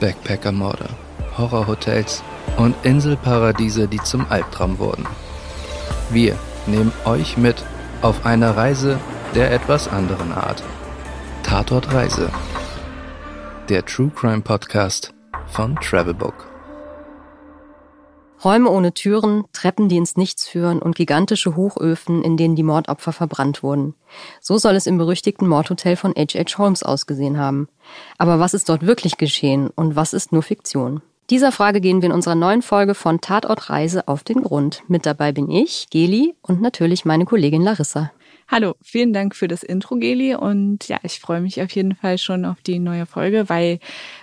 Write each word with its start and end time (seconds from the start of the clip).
Backpackermorde, 0.00 0.88
Horrorhotels 1.36 2.22
und 2.56 2.74
Inselparadiese, 2.84 3.88
die 3.88 4.02
zum 4.02 4.26
Albtraum 4.28 4.78
wurden. 4.78 5.06
Wir 6.10 6.36
nehmen 6.66 6.92
euch 7.04 7.36
mit 7.36 7.64
auf 8.02 8.24
eine 8.24 8.56
Reise 8.56 8.98
der 9.34 9.52
etwas 9.52 9.88
anderen 9.88 10.32
Art. 10.32 10.62
Tatort 11.42 11.92
Reise. 11.92 12.30
Der 13.68 13.84
True 13.84 14.10
Crime 14.14 14.40
Podcast 14.40 15.12
von 15.46 15.76
Travelbook. 15.76 16.47
Räume 18.44 18.70
ohne 18.70 18.94
Türen, 18.94 19.44
Treppen, 19.52 19.88
die 19.88 19.96
ins 19.96 20.16
Nichts 20.16 20.46
führen 20.46 20.80
und 20.80 20.94
gigantische 20.94 21.56
Hochöfen, 21.56 22.22
in 22.22 22.36
denen 22.36 22.56
die 22.56 22.62
Mordopfer 22.62 23.12
verbrannt 23.12 23.62
wurden. 23.62 23.94
So 24.40 24.58
soll 24.58 24.76
es 24.76 24.86
im 24.86 24.98
berüchtigten 24.98 25.48
Mordhotel 25.48 25.96
von 25.96 26.14
H.H. 26.16 26.58
Holmes 26.58 26.82
ausgesehen 26.82 27.38
haben. 27.38 27.68
Aber 28.16 28.38
was 28.38 28.54
ist 28.54 28.68
dort 28.68 28.86
wirklich 28.86 29.16
geschehen 29.16 29.70
und 29.74 29.96
was 29.96 30.12
ist 30.12 30.32
nur 30.32 30.42
Fiktion? 30.42 31.02
Dieser 31.30 31.52
Frage 31.52 31.82
gehen 31.82 32.00
wir 32.00 32.06
in 32.06 32.14
unserer 32.14 32.36
neuen 32.36 32.62
Folge 32.62 32.94
von 32.94 33.20
Tatort 33.20 33.68
Reise 33.68 34.08
auf 34.08 34.24
den 34.24 34.42
Grund. 34.42 34.82
Mit 34.88 35.04
dabei 35.04 35.32
bin 35.32 35.50
ich, 35.50 35.88
Geli, 35.90 36.34
und 36.40 36.62
natürlich 36.62 37.04
meine 37.04 37.26
Kollegin 37.26 37.60
Larissa. 37.60 38.12
Hallo, 38.50 38.76
vielen 38.80 39.12
Dank 39.12 39.36
für 39.36 39.46
das 39.46 39.62
Intro, 39.62 39.96
Geli. 39.96 40.34
Und 40.34 40.88
ja, 40.88 40.98
ich 41.02 41.20
freue 41.20 41.42
mich 41.42 41.60
auf 41.60 41.70
jeden 41.72 41.94
Fall 41.94 42.16
schon 42.16 42.46
auf 42.46 42.62
die 42.62 42.78
neue 42.78 43.04
Folge, 43.04 43.50
weil 43.50 43.78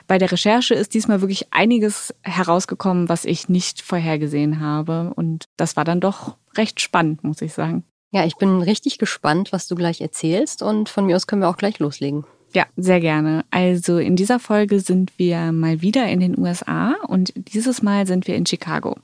bei 0.08 0.18
der 0.18 0.32
Recherche 0.32 0.74
ist 0.74 0.96
diesmal 0.96 1.22
wirklich 1.22 1.54
einiges 1.54 2.12
herausgekommen, 2.24 3.08
was 3.08 3.26
ich 3.26 3.50
nicht 3.50 3.84
vorhergesehen 3.84 4.60
habe. 4.60 5.14
Und 5.16 5.46
das 5.58 5.78
war 5.78 5.84
dann 5.84 6.00
doch 6.00 6.38
recht 6.58 6.82
spannend, 6.82 7.24
muss 7.24 7.44
ich 7.44 7.54
sagen. 7.54 7.84
Ja, 8.10 8.26
ich 8.26 8.36
bin 8.38 8.64
richtig 8.64 8.98
gespannt, 8.98 9.52
was 9.52 9.68
du 9.68 9.76
gleich 9.76 10.02
erzählst. 10.02 10.64
Und 10.64 10.90
von 10.90 11.06
mir 11.06 11.18
aus 11.18 11.28
können 11.28 11.44
wir 11.44 11.50
auch 11.50 11.58
gleich 11.58 11.78
loslegen. 11.78 12.26
Ja, 12.56 12.68
sehr 12.78 13.02
gerne. 13.02 13.44
Also 13.52 13.98
in 13.98 14.16
dieser 14.16 14.40
Folge 14.40 14.80
sind 14.80 15.12
wir 15.18 15.52
mal 15.52 15.82
wieder 15.82 16.08
in 16.08 16.22
den 16.22 16.40
USA 16.40 16.96
und 17.06 17.34
dieses 17.36 17.82
Mal 17.82 18.08
sind 18.08 18.28
wir 18.28 18.36
in 18.38 18.46
Chicago. 18.46 18.96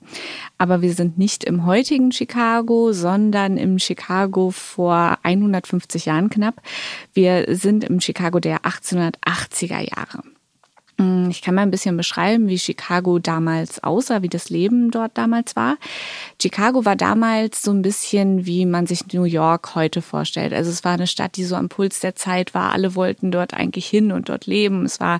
Aber 0.57 0.81
wir 0.81 0.93
sind 0.93 1.17
nicht 1.17 1.43
im 1.43 1.65
heutigen 1.65 2.13
Chicago, 2.13 2.93
sondern 2.93 3.57
im 3.57 3.77
Chicago 3.77 4.51
vor 4.51 5.17
150 5.23 6.05
Jahren 6.05 6.29
knapp. 6.29 6.61
Wir 7.13 7.45
sind 7.49 7.83
im 7.83 7.99
Chicago 7.99 8.39
der 8.39 8.59
1880er 8.61 9.81
Jahre. 9.81 10.23
Mm, 11.01 11.29
ich 11.31 11.41
kann 11.41 11.55
mal 11.55 11.63
ein 11.63 11.71
bisschen 11.71 11.97
beschreiben, 11.97 12.47
wie 12.47 12.59
Chicago 12.59 13.17
damals 13.17 13.83
aussah, 13.83 14.21
wie 14.21 14.29
das 14.29 14.49
Leben 14.49 14.91
dort 14.91 15.17
damals 15.17 15.55
war. 15.55 15.77
Chicago 16.39 16.85
war 16.85 16.95
damals 16.95 17.63
so 17.63 17.71
ein 17.71 17.81
bisschen, 17.81 18.45
wie 18.45 18.67
man 18.67 18.85
sich 18.85 19.11
New 19.11 19.23
York 19.23 19.73
heute 19.73 20.01
vorstellt. 20.03 20.53
Also 20.53 20.69
es 20.69 20.83
war 20.83 20.93
eine 20.93 21.07
Stadt, 21.07 21.37
die 21.37 21.43
so 21.43 21.55
am 21.55 21.69
Puls 21.69 22.01
der 22.01 22.15
Zeit 22.15 22.53
war. 22.53 22.71
Alle 22.71 22.93
wollten 22.93 23.31
dort 23.31 23.53
eigentlich 23.53 23.87
hin 23.87 24.11
und 24.11 24.29
dort 24.29 24.45
leben. 24.45 24.85
Es 24.85 24.99
war 24.99 25.19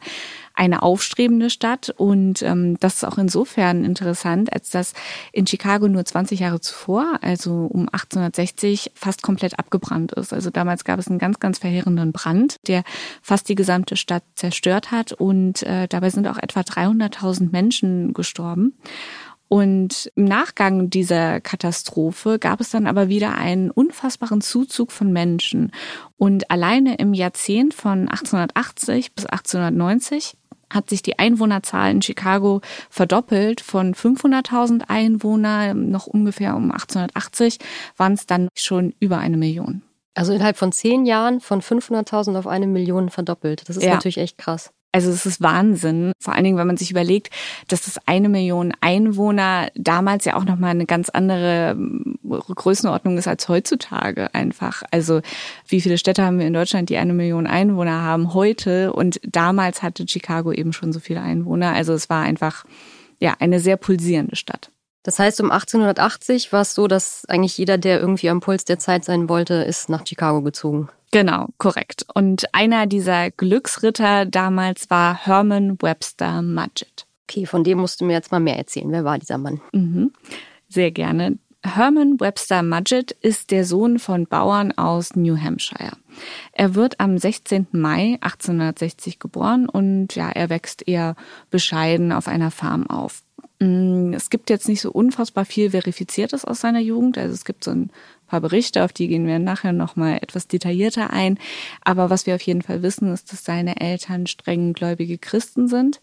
eine 0.53 0.83
aufstrebende 0.83 1.49
Stadt 1.49 1.93
und 1.95 2.41
ähm, 2.41 2.77
das 2.79 2.95
ist 2.95 3.03
auch 3.03 3.17
insofern 3.17 3.83
interessant, 3.85 4.51
als 4.53 4.69
dass 4.69 4.93
in 5.31 5.47
Chicago 5.47 5.87
nur 5.87 6.05
20 6.05 6.39
Jahre 6.39 6.61
zuvor, 6.61 7.19
also 7.21 7.67
um 7.71 7.87
1860, 7.89 8.91
fast 8.95 9.21
komplett 9.21 9.59
abgebrannt 9.59 10.11
ist. 10.13 10.33
Also 10.33 10.49
damals 10.49 10.83
gab 10.83 10.99
es 10.99 11.07
einen 11.07 11.19
ganz, 11.19 11.39
ganz 11.39 11.59
verheerenden 11.59 12.11
Brand, 12.11 12.57
der 12.67 12.83
fast 13.21 13.49
die 13.49 13.55
gesamte 13.55 13.97
Stadt 13.97 14.23
zerstört 14.35 14.91
hat 14.91 15.13
und 15.13 15.63
äh, 15.63 15.87
dabei 15.87 16.09
sind 16.09 16.27
auch 16.27 16.37
etwa 16.37 16.61
300.000 16.61 17.51
Menschen 17.51 18.13
gestorben. 18.13 18.73
Und 19.51 20.09
im 20.15 20.23
Nachgang 20.23 20.89
dieser 20.89 21.41
Katastrophe 21.41 22.39
gab 22.39 22.61
es 22.61 22.69
dann 22.69 22.87
aber 22.87 23.09
wieder 23.09 23.35
einen 23.35 23.69
unfassbaren 23.69 24.39
Zuzug 24.39 24.93
von 24.93 25.11
Menschen. 25.11 25.73
Und 26.15 26.49
alleine 26.49 26.95
im 26.95 27.13
Jahrzehnt 27.13 27.73
von 27.73 28.07
1880 28.07 29.13
bis 29.13 29.25
1890 29.25 30.37
hat 30.73 30.89
sich 30.89 31.01
die 31.01 31.19
Einwohnerzahl 31.19 31.91
in 31.91 32.01
Chicago 32.01 32.61
verdoppelt. 32.89 33.61
Von 33.61 33.93
500.000 33.93 34.83
Einwohner 34.87 35.73
noch 35.73 36.07
ungefähr 36.07 36.55
um 36.55 36.71
1880 36.71 37.59
waren 37.97 38.13
es 38.13 38.25
dann 38.25 38.49
schon 38.55 38.93
über 38.99 39.17
eine 39.17 39.37
Million. 39.37 39.83
Also 40.13 40.33
innerhalb 40.33 40.57
von 40.57 40.71
zehn 40.71 41.05
Jahren 41.05 41.39
von 41.39 41.61
500.000 41.61 42.37
auf 42.37 42.47
eine 42.47 42.67
Million 42.67 43.09
verdoppelt. 43.09 43.67
Das 43.69 43.77
ist 43.77 43.83
ja. 43.83 43.93
natürlich 43.93 44.17
echt 44.17 44.37
krass. 44.37 44.71
Also 44.93 45.09
es 45.09 45.25
ist 45.25 45.41
Wahnsinn, 45.41 46.11
vor 46.19 46.33
allen 46.33 46.43
Dingen, 46.43 46.57
wenn 46.57 46.67
man 46.67 46.77
sich 46.77 46.91
überlegt, 46.91 47.29
dass 47.69 47.81
das 47.81 47.97
eine 48.07 48.27
Million 48.27 48.73
Einwohner 48.81 49.69
damals 49.75 50.25
ja 50.25 50.35
auch 50.35 50.43
nochmal 50.43 50.71
eine 50.71 50.85
ganz 50.85 51.09
andere 51.09 51.71
ähm, 51.71 52.19
Größenordnung 52.23 53.17
ist 53.17 53.27
als 53.27 53.47
heutzutage 53.47 54.33
einfach. 54.33 54.83
Also 54.91 55.21
wie 55.67 55.79
viele 55.79 55.97
Städte 55.97 56.23
haben 56.23 56.39
wir 56.39 56.47
in 56.47 56.53
Deutschland, 56.53 56.89
die 56.89 56.97
eine 56.97 57.13
Million 57.13 57.47
Einwohner 57.47 58.01
haben 58.01 58.33
heute 58.33 58.91
und 58.91 59.21
damals 59.23 59.81
hatte 59.81 60.05
Chicago 60.07 60.51
eben 60.51 60.73
schon 60.73 60.91
so 60.91 60.99
viele 60.99 61.21
Einwohner. 61.21 61.73
Also 61.73 61.93
es 61.93 62.09
war 62.09 62.23
einfach 62.23 62.65
ja 63.19 63.35
eine 63.39 63.59
sehr 63.61 63.77
pulsierende 63.77 64.35
Stadt. 64.35 64.70
Das 65.03 65.17
heißt, 65.17 65.41
um 65.41 65.51
1880 65.51 66.53
war 66.53 66.61
es 66.61 66.73
so, 66.73 66.87
dass 66.87 67.25
eigentlich 67.27 67.57
jeder, 67.57 67.77
der 67.77 67.99
irgendwie 67.99 68.29
am 68.29 68.39
Puls 68.39 68.65
der 68.65 68.79
Zeit 68.79 69.03
sein 69.03 69.29
wollte, 69.29 69.55
ist 69.55 69.89
nach 69.89 70.05
Chicago 70.05 70.41
gezogen. 70.41 70.89
Genau, 71.11 71.47
korrekt. 71.57 72.05
Und 72.13 72.53
einer 72.53 72.87
dieser 72.87 73.31
Glücksritter 73.31 74.25
damals 74.25 74.89
war 74.89 75.25
Herman 75.25 75.81
Webster 75.81 76.41
Mudgett. 76.41 77.05
Okay, 77.29 77.45
von 77.45 77.63
dem 77.63 77.79
musst 77.79 77.99
du 77.99 78.05
mir 78.05 78.13
jetzt 78.13 78.31
mal 78.31 78.39
mehr 78.39 78.57
erzählen. 78.57 78.91
Wer 78.91 79.03
war 79.03 79.17
dieser 79.17 79.37
Mann? 79.37 79.59
Mhm, 79.73 80.11
sehr 80.69 80.91
gerne. 80.91 81.37
Herman 81.63 82.19
Webster 82.19 82.63
Mudgett 82.63 83.11
ist 83.11 83.51
der 83.51 83.65
Sohn 83.65 83.99
von 83.99 84.25
Bauern 84.25 84.71
aus 84.77 85.15
New 85.15 85.37
Hampshire. 85.37 85.91
Er 86.53 86.75
wird 86.75 86.99
am 86.99 87.17
16. 87.17 87.67
Mai 87.71 88.17
1860 88.21 89.19
geboren 89.19 89.69
und 89.69 90.15
ja, 90.15 90.29
er 90.29 90.49
wächst 90.49 90.87
eher 90.87 91.15
bescheiden 91.49 92.11
auf 92.11 92.27
einer 92.27 92.51
Farm 92.51 92.87
auf. 92.87 93.21
Mm, 93.61 94.13
es 94.13 94.31
gibt 94.31 94.49
jetzt 94.49 94.67
nicht 94.67 94.81
so 94.81 94.91
unfassbar 94.91 95.45
viel 95.45 95.69
Verifiziertes 95.69 96.45
aus 96.45 96.61
seiner 96.61 96.79
Jugend. 96.79 97.17
Also 97.19 97.33
es 97.35 97.45
gibt 97.45 97.63
so 97.63 97.71
ein 97.71 97.91
paar 98.25 98.41
Berichte, 98.41 98.83
auf 98.83 98.91
die 98.91 99.07
gehen 99.07 99.27
wir 99.27 99.37
nachher 99.37 99.71
nochmal 99.71 100.17
etwas 100.21 100.47
detaillierter 100.47 101.11
ein. 101.11 101.37
Aber 101.81 102.09
was 102.09 102.25
wir 102.25 102.33
auf 102.33 102.41
jeden 102.41 102.63
Fall 102.63 102.81
wissen, 102.81 103.13
ist, 103.13 103.31
dass 103.31 103.45
seine 103.45 103.79
Eltern 103.79 104.25
streng 104.25 104.73
gläubige 104.73 105.19
Christen 105.19 105.67
sind. 105.67 106.01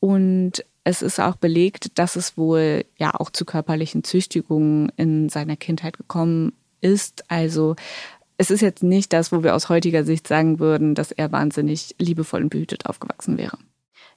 Und 0.00 0.64
es 0.82 1.02
ist 1.02 1.20
auch 1.20 1.36
belegt, 1.36 1.98
dass 1.98 2.16
es 2.16 2.38
wohl 2.38 2.86
ja 2.96 3.14
auch 3.14 3.28
zu 3.30 3.44
körperlichen 3.44 4.02
Züchtigungen 4.02 4.90
in 4.96 5.28
seiner 5.28 5.56
Kindheit 5.56 5.98
gekommen 5.98 6.54
ist. 6.80 7.24
Also 7.28 7.76
es 8.38 8.50
ist 8.50 8.62
jetzt 8.62 8.82
nicht 8.82 9.12
das, 9.12 9.30
wo 9.30 9.42
wir 9.42 9.54
aus 9.54 9.68
heutiger 9.68 10.04
Sicht 10.04 10.26
sagen 10.26 10.58
würden, 10.58 10.94
dass 10.94 11.12
er 11.12 11.32
wahnsinnig 11.32 11.94
liebevoll 11.98 12.42
und 12.42 12.48
behütet 12.48 12.86
aufgewachsen 12.86 13.36
wäre. 13.36 13.58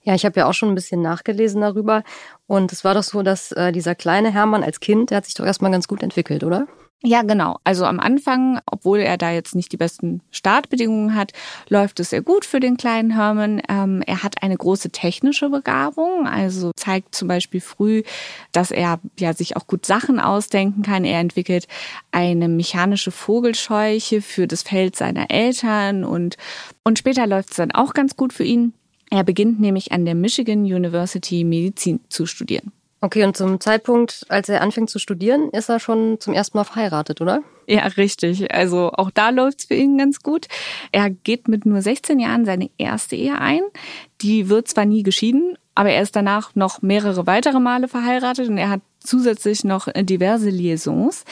Ja, 0.07 0.15
ich 0.15 0.23
habe 0.23 0.39
ja 0.39 0.47
auch 0.47 0.53
schon 0.53 0.69
ein 0.69 0.75
bisschen 0.75 1.01
nachgelesen 1.01 1.59
darüber. 1.59 2.01
Und 2.47 2.71
es 2.71 2.85
war 2.85 2.93
doch 2.93 3.03
so, 3.03 3.23
dass 3.23 3.51
äh, 3.51 3.73
dieser 3.73 3.93
kleine 3.93 4.31
Hermann 4.31 4.63
als 4.63 4.79
Kind, 4.79 5.09
der 5.09 5.17
hat 5.17 5.25
sich 5.25 5.33
doch 5.33 5.45
erstmal 5.45 5.69
ganz 5.69 5.89
gut 5.89 6.01
entwickelt, 6.01 6.45
oder? 6.45 6.65
Ja, 7.03 7.23
genau. 7.23 7.57
Also 7.65 7.83
am 7.83 7.99
Anfang, 7.99 8.61
obwohl 8.65 8.99
er 8.99 9.17
da 9.17 9.31
jetzt 9.31 9.53
nicht 9.53 9.69
die 9.73 9.77
besten 9.77 10.21
Startbedingungen 10.31 11.13
hat, 11.13 11.33
läuft 11.67 11.99
es 11.99 12.11
sehr 12.11 12.21
gut 12.21 12.45
für 12.45 12.61
den 12.61 12.77
kleinen 12.77 13.11
Herman. 13.11 13.61
Ähm, 13.67 14.01
er 14.07 14.23
hat 14.23 14.41
eine 14.41 14.55
große 14.55 14.91
technische 14.91 15.49
Begabung, 15.49 16.25
also 16.25 16.71
zeigt 16.77 17.13
zum 17.13 17.27
Beispiel 17.27 17.59
früh, 17.59 18.03
dass 18.53 18.71
er 18.71 19.01
ja 19.19 19.33
sich 19.33 19.57
auch 19.57 19.67
gut 19.67 19.85
Sachen 19.85 20.21
ausdenken 20.21 20.83
kann. 20.83 21.03
Er 21.03 21.19
entwickelt 21.19 21.67
eine 22.13 22.47
mechanische 22.47 23.11
Vogelscheuche 23.11 24.21
für 24.21 24.47
das 24.47 24.63
Feld 24.63 24.95
seiner 24.95 25.29
Eltern 25.29 26.05
und, 26.05 26.37
und 26.85 26.97
später 26.97 27.27
läuft 27.27 27.49
es 27.49 27.57
dann 27.57 27.73
auch 27.73 27.93
ganz 27.93 28.15
gut 28.15 28.31
für 28.31 28.45
ihn. 28.45 28.71
Er 29.09 29.23
beginnt 29.23 29.59
nämlich 29.59 29.91
an 29.91 30.05
der 30.05 30.15
Michigan 30.15 30.59
University 30.59 31.43
Medizin 31.43 32.01
zu 32.09 32.25
studieren. 32.25 32.71
Okay, 32.99 33.23
und 33.23 33.37
zum 33.37 33.59
Zeitpunkt, 33.59 34.25
als 34.27 34.49
er 34.49 34.61
anfängt 34.61 34.89
zu 34.89 34.97
studieren, 34.97 35.49
ist 35.51 35.69
er 35.69 35.79
schon 35.79 36.19
zum 36.19 36.33
ersten 36.33 36.57
Mal 36.57 36.63
verheiratet, 36.63 37.21
oder? 37.21 37.43
Ja, 37.67 37.85
richtig. 37.85 38.51
Also 38.51 38.91
auch 38.91 39.11
da 39.11 39.29
läuft's 39.29 39.65
für 39.65 39.75
ihn 39.75 39.99
ganz 39.99 40.21
gut. 40.21 40.47
Er 40.91 41.11
geht 41.11 41.47
mit 41.47 41.65
nur 41.65 41.81
16 41.81 42.19
Jahren 42.19 42.45
seine 42.45 42.71
erste 42.77 43.15
Ehe 43.15 43.39
ein. 43.39 43.61
Die 44.21 44.49
wird 44.49 44.67
zwar 44.67 44.85
nie 44.85 45.03
geschieden, 45.03 45.57
aber 45.75 45.91
er 45.91 46.01
ist 46.01 46.15
danach 46.15 46.55
noch 46.55 46.81
mehrere 46.81 47.27
weitere 47.27 47.59
Male 47.59 47.87
verheiratet 47.87 48.49
und 48.49 48.57
er 48.57 48.69
hat 48.69 48.81
zusätzlich 49.07 49.63
noch 49.63 49.87
diverse 49.95 50.49
Liaisons. 50.49 51.23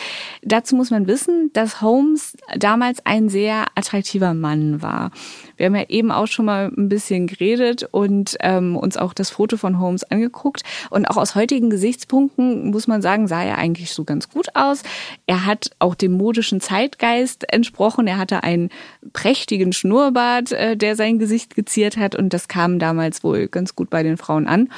Dazu 0.41 0.75
muss 0.75 0.91
man 0.91 1.07
wissen, 1.07 1.51
dass 1.53 1.81
Holmes 1.81 2.35
damals 2.55 3.05
ein 3.05 3.29
sehr 3.29 3.65
attraktiver 3.75 4.33
Mann 4.33 4.81
war. 4.81 5.11
Wir 5.57 5.67
haben 5.67 5.75
ja 5.75 5.85
eben 5.87 6.11
auch 6.11 6.27
schon 6.27 6.45
mal 6.45 6.71
ein 6.75 6.89
bisschen 6.89 7.27
geredet 7.27 7.87
und 7.91 8.37
ähm, 8.41 8.75
uns 8.75 8.97
auch 8.97 9.13
das 9.13 9.29
Foto 9.29 9.57
von 9.57 9.79
Holmes 9.79 10.03
angeguckt. 10.03 10.63
Und 10.89 11.05
auch 11.05 11.17
aus 11.17 11.35
heutigen 11.35 11.69
Gesichtspunkten 11.69 12.71
muss 12.71 12.87
man 12.87 13.01
sagen, 13.01 13.27
sah 13.27 13.43
er 13.43 13.57
eigentlich 13.57 13.93
so 13.93 14.03
ganz 14.03 14.29
gut 14.29 14.47
aus. 14.53 14.83
Er 15.25 15.45
hat 15.45 15.71
auch 15.79 15.95
dem 15.95 16.13
modischen 16.13 16.61
Zeitgeist 16.61 17.51
entsprochen. 17.51 18.07
Er 18.07 18.17
hatte 18.17 18.43
einen 18.43 18.69
prächtigen 19.13 19.73
Schnurrbart, 19.73 20.51
äh, 20.51 20.77
der 20.77 20.95
sein 20.95 21.19
Gesicht 21.19 21.55
geziert 21.55 21.97
hat. 21.97 22.15
Und 22.15 22.33
das 22.33 22.47
kam 22.47 22.79
damals 22.79 23.23
wohl 23.23 23.47
ganz 23.47 23.75
gut 23.75 23.89
bei 23.89 24.03
den 24.03 24.17
Frauen 24.17 24.47
an. 24.47 24.69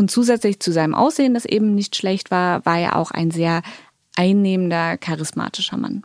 Und 0.00 0.10
zusätzlich 0.10 0.60
zu 0.60 0.72
seinem 0.72 0.94
Aussehen, 0.94 1.34
das 1.34 1.44
eben 1.44 1.74
nicht 1.74 1.94
schlecht 1.94 2.30
war, 2.30 2.64
war 2.64 2.78
er 2.78 2.96
auch 2.96 3.10
ein 3.10 3.30
sehr 3.30 3.60
einnehmender, 4.16 4.96
charismatischer 4.96 5.76
Mann. 5.76 6.04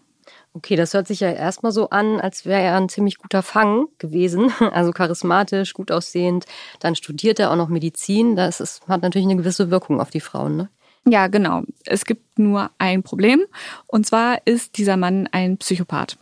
Okay, 0.52 0.76
das 0.76 0.94
hört 0.94 1.08
sich 1.08 1.22
ja 1.22 1.32
erstmal 1.32 1.72
so 1.72 1.92
an, 1.92 2.20
als 2.20 2.46
wäre 2.46 2.60
er 2.60 2.76
ein 2.76 2.90
ziemlich 2.90 3.20
guter 3.20 3.42
Fang 3.42 3.86
gewesen. 3.98 4.52
Also 4.74 4.92
charismatisch, 4.92 5.74
gut 5.74 5.92
aussehend. 5.92 6.44
Dann 6.82 6.98
studiert 6.98 7.40
er 7.40 7.52
auch 7.52 7.56
noch 7.56 7.70
Medizin. 7.70 8.36
Das 8.36 8.60
ist, 8.60 8.86
hat 8.90 9.02
natürlich 9.02 9.28
eine 9.28 9.38
gewisse 9.38 9.72
Wirkung 9.72 10.02
auf 10.02 10.10
die 10.10 10.20
Frauen, 10.20 10.58
ne? 10.58 10.70
Ja, 11.08 11.28
genau. 11.28 11.62
Es 11.86 12.04
gibt 12.04 12.40
nur 12.40 12.72
ein 12.80 13.04
Problem. 13.04 13.46
Und 13.86 14.08
zwar 14.08 14.40
ist 14.46 14.78
dieser 14.78 14.98
Mann 14.98 15.30
ein 15.32 15.58
Psychopath. 15.58 16.18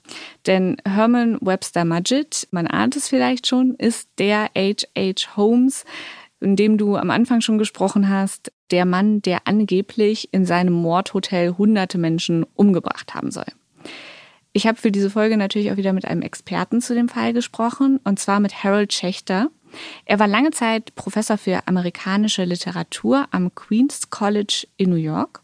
Denn 0.46 0.76
Herman 0.86 1.40
Webster 1.42 1.86
Mudgett, 1.86 2.50
man 2.52 2.68
ahnt 2.68 2.98
es 2.98 3.08
vielleicht 3.08 3.48
schon, 3.48 3.76
ist 3.76 4.10
der 4.20 4.52
H.H. 4.56 5.38
Holmes, 5.38 5.86
in 6.44 6.56
dem 6.56 6.78
du 6.78 6.98
am 6.98 7.10
Anfang 7.10 7.42
schon 7.42 7.58
gesprochen 7.58 8.10
hast, 8.10 8.52
der 8.70 8.86
Mann, 8.86 9.22
der 9.22 9.48
angeblich 9.48 10.34
in 10.34 10.46
seinem 10.46 10.74
Mordhotel 10.74 11.58
hunderte 11.58 11.98
Menschen 11.98 12.46
umgebracht 12.56 13.16
haben 13.16 13.32
soll. 13.32 13.46
Ich 14.52 14.68
habe 14.68 14.78
für 14.78 14.92
diese 14.92 15.10
Folge 15.10 15.38
natürlich 15.38 15.72
auch 15.72 15.78
wieder 15.78 15.94
mit 15.94 16.06
einem 16.06 16.22
Experten 16.22 16.82
zu 16.82 16.94
dem 16.94 17.10
Fall 17.10 17.34
gesprochen, 17.34 18.00
und 18.04 18.20
zwar 18.20 18.40
mit 18.40 18.64
Harold 18.64 18.94
Schechter. 18.94 19.50
Er 20.06 20.20
war 20.20 20.28
lange 20.28 20.52
Zeit 20.52 20.94
Professor 20.96 21.38
für 21.38 21.68
amerikanische 21.68 22.44
Literatur 22.44 23.26
am 23.32 23.56
Queens 23.56 24.12
College 24.12 24.68
in 24.78 24.92
New 24.92 24.98
York. 24.98 25.42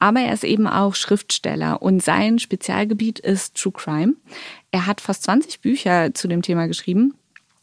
Aber 0.00 0.18
er 0.18 0.32
ist 0.32 0.42
eben 0.42 0.66
auch 0.66 0.96
Schriftsteller 0.96 1.80
und 1.80 2.02
sein 2.02 2.40
Spezialgebiet 2.40 3.20
ist 3.20 3.54
True 3.54 3.72
Crime. 3.72 4.14
Er 4.72 4.86
hat 4.86 5.00
fast 5.00 5.22
20 5.22 5.60
Bücher 5.60 6.12
zu 6.12 6.26
dem 6.26 6.42
Thema 6.42 6.66
geschrieben 6.66 7.14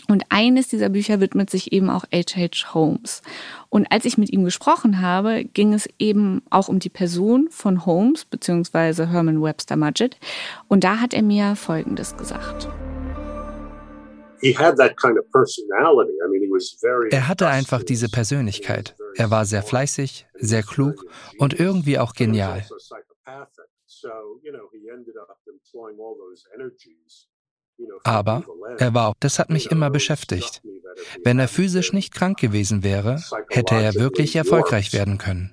und 0.10 0.24
eines 0.30 0.68
dieser 0.68 0.90
Bücher 0.90 1.20
widmet 1.20 1.50
sich 1.50 1.72
eben 1.72 1.90
auch 1.90 2.04
H.H. 2.12 2.74
Holmes. 2.74 3.22
Und 3.70 3.92
als 3.92 4.06
ich 4.06 4.18
mit 4.18 4.32
ihm 4.32 4.44
gesprochen 4.44 5.02
habe, 5.02 5.46
ging 5.46 5.74
es 5.74 5.88
eben 6.00 6.42
auch 6.50 6.68
um 6.68 6.80
die 6.80 6.90
Person 6.90 7.48
von 7.52 7.86
Holmes 7.86 8.26
bzw. 8.26 9.06
Herman 9.06 9.42
Webster 9.42 9.78
Mudgett. 9.78 10.18
Und 10.68 10.84
da 10.84 10.98
hat 10.98 11.14
er 11.14 11.22
mir 11.22 11.56
Folgendes 11.56 12.18
gesagt. 12.18 12.68
Er 17.12 17.28
hatte 17.28 17.48
einfach 17.48 17.84
diese 17.84 18.10
Persönlichkeit. 18.10 18.96
Er 19.16 19.30
war 19.30 19.46
sehr 19.46 19.64
fleißig, 19.64 20.28
sehr 20.34 20.64
klug 20.64 21.06
und 21.38 21.60
irgendwie 21.60 22.00
auch 22.00 22.14
genial. 22.14 22.66
Aber 28.04 28.44
er 28.78 28.94
war 28.94 29.10
auch, 29.10 29.14
das 29.20 29.40
hat 29.40 29.50
mich 29.50 29.72
immer 29.72 29.90
beschäftigt. 29.90 30.62
Wenn 31.24 31.40
er 31.40 31.48
physisch 31.48 31.94
nicht 31.94 32.14
krank 32.14 32.40
gewesen 32.40 32.84
wäre, 32.84 33.22
hätte 33.50 33.76
er 33.76 33.96
wirklich 33.96 34.36
erfolgreich 34.36 34.94
werden 34.94 35.18
können. 35.18 35.52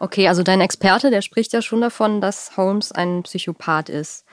Okay, 0.00 0.28
also 0.28 0.42
dein 0.42 0.60
Experte, 0.60 1.10
der 1.10 1.22
spricht 1.22 1.52
ja 1.52 1.60
schon 1.60 1.80
davon, 1.80 2.20
dass 2.20 2.56
Holmes 2.56 2.92
ein 2.92 3.22
Psychopath 3.24 3.88
ist. 3.88 4.24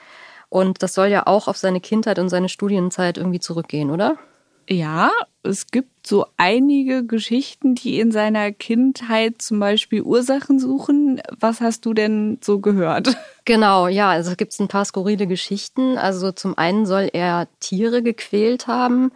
Und 0.50 0.84
das 0.84 0.94
soll 0.94 1.08
ja 1.08 1.26
auch 1.26 1.48
auf 1.48 1.58
seine 1.58 1.82
Kindheit 1.82 2.20
und 2.20 2.30
seine 2.30 2.50
Studienzeit 2.50 3.18
irgendwie 3.18 3.40
zurückgehen, 3.40 3.90
oder? 3.90 4.18
Ja, 4.68 5.12
es 5.44 5.68
gibt 5.68 6.08
so 6.08 6.26
einige 6.38 7.06
Geschichten, 7.06 7.76
die 7.76 8.00
in 8.00 8.12
seiner 8.12 8.52
Kindheit 8.52 9.42
zum 9.42 9.60
Beispiel 9.60 10.02
Ursachen 10.02 10.60
suchen. 10.60 11.22
Was 11.40 11.62
hast 11.62 11.86
du 11.86 11.94
denn 11.94 12.40
so 12.42 12.60
gehört? 12.60 13.16
Genau, 13.48 13.88
ja, 13.88 14.10
also 14.10 14.36
gibt 14.36 14.54
es 14.54 14.60
ein 14.60 14.68
paar 14.68 14.86
skurrile 14.86 15.28
Geschichten. 15.28 16.00
Also 16.00 16.32
zum 16.32 16.58
einen 16.58 16.88
soll 16.88 17.12
er 17.14 17.48
Tiere 17.60 18.02
gequält 18.02 18.66
haben 18.66 19.12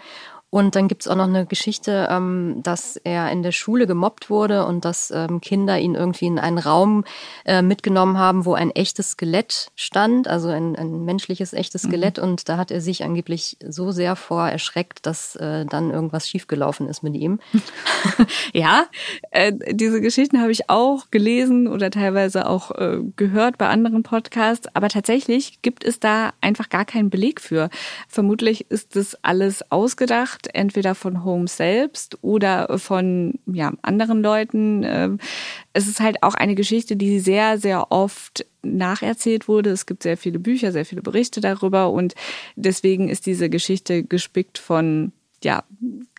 und 0.51 0.75
dann 0.75 0.88
gibt's 0.88 1.07
auch 1.07 1.16
noch 1.16 1.28
eine 1.28 1.46
Geschichte, 1.46 2.07
ähm, 2.10 2.62
dass 2.63 2.96
er 2.96 3.31
in 3.31 3.44
der 3.44 3.51
Schule 3.51 3.86
gemobbt 3.86 4.31
wurde 4.31 4.66
und 4.66 4.84
dass 4.84 5.12
ähm, 5.12 5.42
Kinder 5.42 5.78
ihn 5.78 5.94
irgendwie 5.94 6.25
in 6.25 6.40
einen 6.40 6.57
Raum 6.57 7.06
äh, 7.46 7.62
mitgenommen 7.62 8.18
haben, 8.18 8.46
wo 8.46 8.54
ein 8.54 8.72
echtes 8.72 9.12
Skelett 9.12 9.72
stand, 9.75 10.28
also 10.28 10.50
ein, 10.50 10.75
ein 10.75 11.06
menschliches 11.06 11.54
echtes 11.54 11.84
mhm. 11.84 11.90
Skelett. 11.90 12.18
Mhm. 12.18 12.24
Und 12.24 12.50
da 12.50 12.57
hat 12.57 12.72
er 12.72 12.81
sich 12.81 13.04
angeblich 13.04 13.57
so 13.68 13.92
sehr 13.92 14.16
vor 14.16 14.48
erschreckt, 14.48 15.06
dass 15.06 15.36
äh, 15.36 15.68
dann 15.68 15.92
irgendwas 15.92 16.28
schiefgelaufen 16.28 16.90
ist 16.90 17.04
mit 17.04 17.13
ihm. 17.13 17.40
ja, 18.54 18.86
äh, 19.30 19.54
diese 19.72 20.02
Geschichten 20.02 20.42
habe 20.42 20.52
ich 20.52 20.68
auch 20.68 21.12
gelesen 21.12 21.68
oder 21.68 21.92
teilweise 21.92 22.48
auch 22.48 22.72
äh, 22.72 23.02
gehört 23.16 23.60
bei 23.60 23.68
anderen 23.68 24.02
Podcasts. 24.02 24.68
Aber 24.74 24.90
tatsächlich 24.90 25.62
gibt 25.62 25.84
es 25.84 26.00
da 26.00 26.34
einfach 26.42 26.69
gar 26.69 26.86
keinen 26.86 27.12
Beleg 27.12 27.40
für. 27.40 27.69
Vermutlich 28.07 28.72
ist 28.72 28.95
das 28.95 29.16
alles 29.24 29.72
ausgedacht 29.72 30.38
gemacht, 30.39 30.47
entweder 30.53 30.95
von 30.95 31.24
Holmes 31.24 31.57
selbst 31.57 32.18
oder 32.21 32.77
von 32.77 33.39
ja, 33.45 33.74
anderen 33.81 34.21
Leuten. 34.21 34.83
Ähm, 34.83 35.19
es 35.74 35.88
ist 35.88 36.00
halt 36.00 36.24
auch 36.24 36.36
eine 36.36 36.56
Geschichte, 36.56 36.95
die 36.95 37.19
sehr, 37.19 37.57
sehr 37.57 37.91
oft 37.91 38.45
nacherzählt 38.62 39.47
wurde. 39.47 39.71
Es 39.71 39.86
gibt 39.86 40.03
sehr 40.03 40.18
viele 40.18 40.39
Bücher, 40.39 40.71
sehr 40.71 40.86
viele 40.86 41.01
Berichte 41.01 41.41
darüber 41.41 41.91
und 41.91 42.15
deswegen 42.56 43.09
ist 43.09 43.25
diese 43.25 43.50
Geschichte 43.50 44.03
gespickt 44.03 44.57
von 44.57 45.12
ja, 45.41 45.63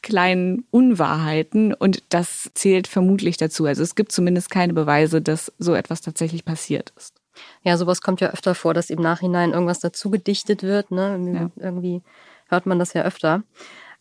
kleinen 0.00 0.64
Unwahrheiten 0.70 1.74
und 1.74 2.02
das 2.08 2.50
zählt 2.54 2.88
vermutlich 2.88 3.36
dazu. 3.36 3.66
Also 3.66 3.82
es 3.82 3.94
gibt 3.94 4.12
zumindest 4.12 4.50
keine 4.50 4.72
Beweise, 4.72 5.20
dass 5.20 5.52
so 5.58 5.74
etwas 5.74 6.00
tatsächlich 6.00 6.46
passiert 6.46 6.94
ist. 6.96 7.16
Ja, 7.62 7.76
sowas 7.76 8.00
kommt 8.00 8.22
ja 8.22 8.30
öfter 8.30 8.54
vor, 8.54 8.72
dass 8.72 8.88
im 8.88 9.00
Nachhinein 9.02 9.52
irgendwas 9.52 9.80
dazu 9.80 10.10
gedichtet 10.10 10.62
wird. 10.62 10.90
Ne? 10.90 11.50
Ja. 11.58 11.62
Irgendwie 11.62 12.00
hört 12.48 12.66
man 12.66 12.78
das 12.78 12.94
ja 12.94 13.02
öfter. 13.02 13.42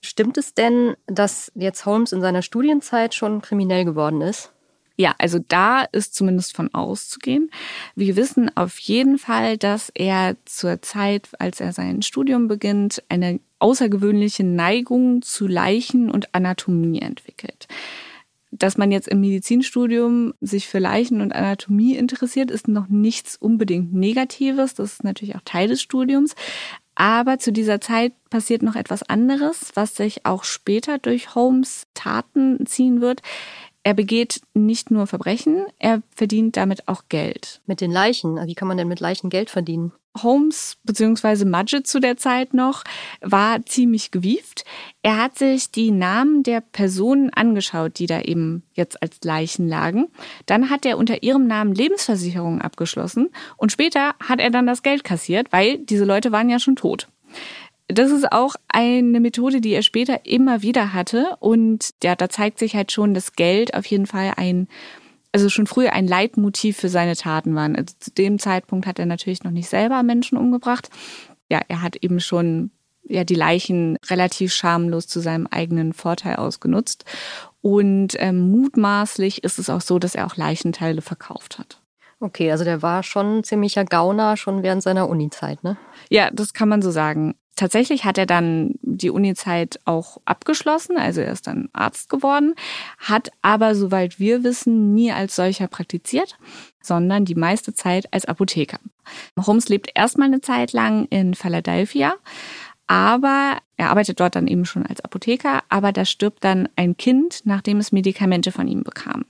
Stimmt 0.02 0.38
es 0.38 0.54
denn, 0.54 0.96
dass 1.08 1.52
jetzt 1.56 1.86
Holmes 1.86 2.12
in 2.12 2.22
seiner 2.22 2.42
Studienzeit 2.42 3.14
schon 3.14 3.42
kriminell 3.42 3.86
geworden 3.86 4.22
ist? 4.22 4.52
Ja, 5.00 5.16
also 5.18 5.40
da 5.48 5.84
ist 5.84 6.14
zumindest 6.14 6.54
von 6.54 6.74
auszugehen. 6.74 7.50
Wir 7.96 8.18
wissen 8.18 8.52
auf 8.58 8.78
jeden 8.80 9.18
Fall, 9.18 9.58
dass 9.58 9.90
er 9.96 10.36
zur 10.44 10.82
Zeit, 10.82 11.30
als 11.40 11.62
er 11.62 11.72
sein 11.72 12.02
Studium 12.02 12.50
beginnt, 12.50 13.02
eine 13.08 13.40
außergewöhnliche 13.60 14.44
Neigung 14.44 15.22
zu 15.22 15.48
Leichen 15.48 16.12
und 16.12 16.36
Anatomie 16.36 17.00
entwickelt. 17.00 17.70
Dass 18.52 18.78
man 18.78 18.92
jetzt 18.92 19.08
im 19.08 19.22
Medizinstudium 19.22 20.34
sich 20.42 20.68
für 20.68 20.80
Leichen 20.80 21.22
und 21.22 21.34
Anatomie 21.34 21.96
interessiert, 21.96 22.52
ist 22.52 22.68
noch 22.68 22.90
nichts 22.90 23.38
unbedingt 23.38 23.94
Negatives. 23.94 24.74
Das 24.74 24.94
ist 24.94 25.04
natürlich 25.06 25.38
auch 25.38 25.44
Teil 25.46 25.70
des 25.70 25.82
Studiums. 25.82 26.36
Aber 27.00 27.40
zu 27.40 27.54
dieser 27.54 27.80
Zeit 27.80 28.12
passiert 28.30 28.62
noch 28.62 28.76
etwas 28.76 29.04
anderes, 29.04 29.72
was 29.74 29.96
sich 29.96 30.26
auch 30.26 30.44
später 30.44 30.98
durch 30.98 31.34
Holmes 31.34 31.88
Taten 31.94 32.66
ziehen 32.66 33.00
wird. 33.00 33.22
Er 33.90 33.96
begeht 33.96 34.42
nicht 34.54 34.92
nur 34.92 35.08
Verbrechen, 35.08 35.66
er 35.80 36.04
verdient 36.16 36.58
damit 36.58 36.88
auch 36.88 37.06
Geld. 37.10 37.60
Mit 37.66 37.82
den 37.82 37.90
Leichen? 37.90 38.36
Wie 38.46 38.54
kann 38.54 38.68
man 38.68 38.78
denn 38.78 38.88
mit 38.88 39.00
Leichen 39.00 39.32
Geld 39.32 39.50
verdienen? 39.50 39.94
Holmes 40.22 40.78
bzw. 40.84 41.44
Mudgett 41.46 41.88
zu 41.88 42.00
der 42.00 42.16
Zeit 42.16 42.54
noch 42.54 42.84
war 43.20 43.66
ziemlich 43.66 44.12
gewieft. 44.12 44.64
Er 45.02 45.18
hat 45.18 45.40
sich 45.40 45.72
die 45.72 45.90
Namen 45.90 46.44
der 46.44 46.62
Personen 46.62 47.32
angeschaut, 47.34 47.98
die 47.98 48.06
da 48.06 48.22
eben 48.22 48.62
jetzt 48.76 49.02
als 49.02 49.18
Leichen 49.24 49.68
lagen. 49.68 50.10
Dann 50.46 50.70
hat 50.70 50.86
er 50.86 51.00
unter 51.00 51.24
ihrem 51.24 51.48
Namen 51.48 51.74
Lebensversicherungen 51.74 52.62
abgeschlossen 52.62 53.32
und 53.58 53.72
später 53.72 54.14
hat 54.24 54.40
er 54.40 54.52
dann 54.52 54.68
das 54.68 54.84
Geld 54.84 55.04
kassiert, 55.04 55.52
weil 55.52 55.80
diese 55.80 56.06
Leute 56.06 56.32
waren 56.32 56.52
ja 56.52 56.60
schon 56.60 56.76
tot. 56.76 57.08
Das 57.92 58.12
ist 58.12 58.32
auch 58.32 58.56
eine 58.68 59.20
Methode, 59.20 59.62
die 59.62 59.72
er 59.72 59.82
später 59.82 60.26
immer 60.26 60.62
wieder 60.62 60.94
hatte 60.94 61.36
und 61.40 61.90
ja, 62.04 62.16
da 62.16 62.30
zeigt 62.30 62.60
sich 62.60 62.76
halt 62.76 62.92
schon, 62.92 63.14
dass 63.14 63.34
Geld 63.34 63.74
auf 63.74 63.86
jeden 63.88 64.06
Fall 64.06 64.34
ein 64.38 64.68
also 65.32 65.50
schon 65.50 65.68
früher 65.68 65.94
ein 65.94 66.08
Leitmotiv 66.08 66.78
für 66.78 66.90
seine 66.90 67.16
Taten 67.16 67.56
waren. 67.56 67.76
Also 67.76 67.94
zu 68.00 68.12
dem 68.12 68.40
Zeitpunkt 68.40 68.88
hat 68.88 69.00
er 69.00 69.06
natürlich 69.06 69.44
noch 69.44 69.52
nicht 69.52 69.70
selber 69.70 70.02
Menschen 70.04 70.38
umgebracht. 70.38 70.90
Ja, 71.50 71.62
er 71.68 71.82
hat 71.82 71.98
eben 71.98 72.20
schon 72.20 72.72
ja 73.04 73.24
die 73.24 73.36
Leichen 73.36 73.98
relativ 74.10 74.54
schamlos 74.54 75.08
zu 75.08 75.20
seinem 75.20 75.48
eigenen 75.48 75.94
Vorteil 75.94 76.38
ausgenutzt. 76.38 77.06
Und 77.62 78.16
ähm, 78.18 78.52
mutmaßlich 78.52 79.44
ist 79.44 79.60
es 79.60 79.70
auch 79.70 79.82
so, 79.82 80.00
dass 80.00 80.16
er 80.16 80.26
auch 80.26 80.38
Leichenteile 80.38 81.02
verkauft 81.02 81.60
hat. 81.60 81.82
Okay, 82.22 82.52
also 82.52 82.64
der 82.64 82.82
war 82.82 83.04
schon 83.04 83.40
ein 83.40 83.44
ziemlicher 83.44 83.86
Gauner 83.86 84.36
schon 84.36 84.62
während 84.64 84.84
seiner 84.84 85.08
Uni-Zeit, 85.08 85.64
ne? 85.64 85.78
Ja, 86.10 86.30
das 86.32 86.54
kann 86.54 86.68
man 86.68 86.82
so 86.82 86.92
sagen. 86.92 87.36
Tatsächlich 87.56 88.06
hat 88.06 88.18
er 88.18 88.26
dann 88.26 88.76
die 88.82 89.10
Uni-Zeit 89.10 89.80
auch 89.84 90.22
abgeschlossen, 90.24 90.98
also 90.98 91.20
er 91.20 91.34
ist 91.34 91.46
dann 91.46 91.68
Arzt 91.74 92.10
geworden, 92.10 92.56
hat 92.98 93.32
aber, 93.42 93.76
soweit 93.76 94.18
wir 94.18 94.44
wissen, 94.44 94.94
nie 94.94 95.12
als 95.12 95.36
solcher 95.36 95.68
praktiziert, 95.68 96.38
sondern 96.82 97.26
die 97.26 97.36
meiste 97.36 97.74
Zeit 97.74 98.14
als 98.14 98.26
Apotheker. 98.26 98.80
Holmes 99.38 99.68
lebt 99.68 99.92
erstmal 99.94 100.28
eine 100.28 100.40
Zeit 100.42 100.72
lang 100.72 101.06
in 101.10 101.34
Philadelphia, 101.34 102.16
aber 102.88 103.58
er 103.78 103.92
arbeitet 103.92 104.20
dort 104.20 104.36
dann 104.36 104.48
eben 104.48 104.66
schon 104.66 104.86
als 104.86 105.02
Apotheker, 105.02 105.62
aber 105.70 105.92
da 105.92 106.06
stirbt 106.06 106.44
dann 106.44 106.70
ein 106.76 106.98
Kind, 106.98 107.42
nachdem 107.44 107.78
es 107.78 107.92
Medikamente 107.92 108.52
von 108.52 108.68
ihm 108.68 108.84
bekam. 108.84 109.26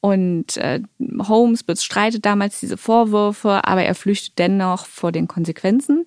Und 0.00 0.56
äh, 0.58 0.80
Holmes 1.26 1.64
bestreitet 1.64 2.24
damals 2.24 2.60
diese 2.60 2.76
Vorwürfe, 2.76 3.64
aber 3.64 3.82
er 3.82 3.96
flüchtet 3.96 4.38
dennoch 4.38 4.86
vor 4.86 5.10
den 5.10 5.26
Konsequenzen. 5.26 6.06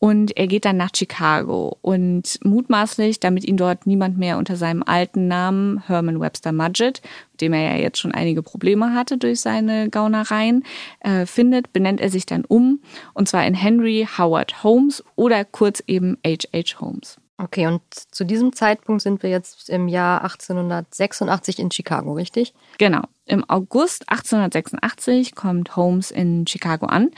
Und 0.00 0.36
er 0.36 0.48
geht 0.48 0.64
dann 0.64 0.76
nach 0.76 0.90
Chicago 0.94 1.76
und 1.80 2.38
mutmaßlich, 2.44 3.20
damit 3.20 3.44
ihn 3.44 3.56
dort 3.56 3.86
niemand 3.86 4.18
mehr 4.18 4.38
unter 4.38 4.56
seinem 4.56 4.82
alten 4.82 5.28
Namen 5.28 5.86
Herman 5.86 6.20
Webster 6.20 6.52
Mudgett, 6.52 7.00
mit 7.32 7.40
dem 7.40 7.52
er 7.52 7.76
ja 7.76 7.80
jetzt 7.80 7.98
schon 7.98 8.12
einige 8.12 8.42
Probleme 8.42 8.92
hatte 8.94 9.18
durch 9.18 9.40
seine 9.40 9.88
Gaunereien, 9.88 10.64
äh, 11.00 11.24
findet, 11.24 11.72
benennt 11.72 12.00
er 12.00 12.10
sich 12.10 12.26
dann 12.26 12.44
um. 12.44 12.80
Und 13.14 13.28
zwar 13.28 13.46
in 13.46 13.54
Henry 13.54 14.06
Howard 14.18 14.64
Holmes 14.64 15.04
oder 15.14 15.44
kurz 15.44 15.82
eben 15.86 16.18
H.H. 16.24 16.80
Holmes. 16.80 17.18
Okay, 17.40 17.68
und 17.68 17.82
zu 18.10 18.24
diesem 18.24 18.52
Zeitpunkt 18.52 19.00
sind 19.00 19.22
wir 19.22 19.30
jetzt 19.30 19.70
im 19.70 19.86
Jahr 19.86 20.22
1886 20.22 21.60
in 21.60 21.70
Chicago, 21.70 22.14
richtig? 22.14 22.52
Genau. 22.78 23.02
Im 23.26 23.48
August 23.48 24.08
1886 24.08 25.36
kommt 25.36 25.76
Holmes 25.76 26.10
in 26.10 26.48
Chicago 26.48 26.86
an 26.86 27.10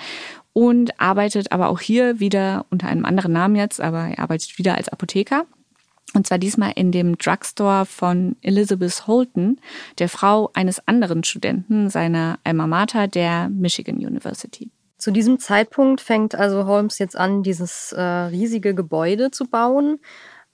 und 0.52 1.00
arbeitet 1.00 1.52
aber 1.52 1.70
auch 1.70 1.80
hier 1.80 2.20
wieder 2.20 2.66
unter 2.70 2.88
einem 2.88 3.06
anderen 3.06 3.32
Namen 3.32 3.56
jetzt, 3.56 3.80
aber 3.80 4.08
er 4.08 4.18
arbeitet 4.18 4.58
wieder 4.58 4.74
als 4.74 4.90
Apotheker. 4.90 5.46
Und 6.12 6.26
zwar 6.26 6.38
diesmal 6.38 6.72
in 6.74 6.92
dem 6.92 7.16
Drugstore 7.16 7.86
von 7.86 8.36
Elizabeth 8.42 9.06
Holton, 9.06 9.58
der 9.98 10.10
Frau 10.10 10.50
eines 10.52 10.86
anderen 10.86 11.24
Studenten 11.24 11.88
seiner 11.88 12.38
Alma 12.44 12.66
Mater, 12.66 13.08
der 13.08 13.48
Michigan 13.48 13.96
University. 13.96 14.70
Zu 15.00 15.10
diesem 15.10 15.38
Zeitpunkt 15.38 16.00
fängt 16.02 16.34
also 16.34 16.66
Holmes 16.66 16.98
jetzt 16.98 17.16
an, 17.16 17.42
dieses 17.42 17.92
äh, 17.92 18.00
riesige 18.00 18.74
Gebäude 18.74 19.30
zu 19.30 19.46
bauen. 19.46 19.98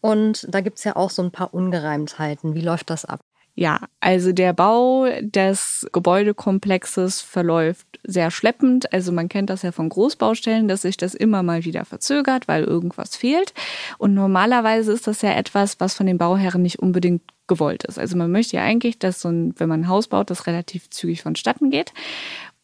Und 0.00 0.46
da 0.48 0.60
gibt 0.60 0.78
es 0.78 0.84
ja 0.84 0.94
auch 0.94 1.10
so 1.10 1.20
ein 1.22 1.32
paar 1.32 1.52
Ungereimtheiten. 1.52 2.54
Wie 2.54 2.60
läuft 2.60 2.90
das 2.90 3.04
ab? 3.04 3.20
Ja, 3.58 3.80
also 4.00 4.32
der 4.32 4.52
Bau 4.52 5.06
des 5.20 5.86
Gebäudekomplexes 5.90 7.22
verläuft 7.22 7.86
sehr 8.04 8.30
schleppend. 8.30 8.92
Also 8.92 9.12
man 9.12 9.28
kennt 9.28 9.50
das 9.50 9.62
ja 9.62 9.72
von 9.72 9.88
Großbaustellen, 9.88 10.68
dass 10.68 10.82
sich 10.82 10.96
das 10.96 11.14
immer 11.14 11.42
mal 11.42 11.64
wieder 11.64 11.84
verzögert, 11.84 12.48
weil 12.48 12.64
irgendwas 12.64 13.16
fehlt. 13.16 13.54
Und 13.98 14.14
normalerweise 14.14 14.92
ist 14.92 15.06
das 15.06 15.22
ja 15.22 15.32
etwas, 15.32 15.80
was 15.80 15.94
von 15.94 16.06
den 16.06 16.18
Bauherren 16.18 16.62
nicht 16.62 16.78
unbedingt 16.78 17.22
gewollt 17.48 17.84
ist. 17.84 17.98
Also 17.98 18.16
man 18.16 18.30
möchte 18.30 18.56
ja 18.56 18.62
eigentlich, 18.62 18.98
dass 18.98 19.22
so 19.22 19.30
ein, 19.30 19.54
wenn 19.56 19.68
man 19.68 19.80
ein 19.80 19.88
Haus 19.88 20.06
baut, 20.06 20.30
das 20.30 20.46
relativ 20.46 20.90
zügig 20.90 21.22
vonstatten 21.22 21.70
geht. 21.70 21.92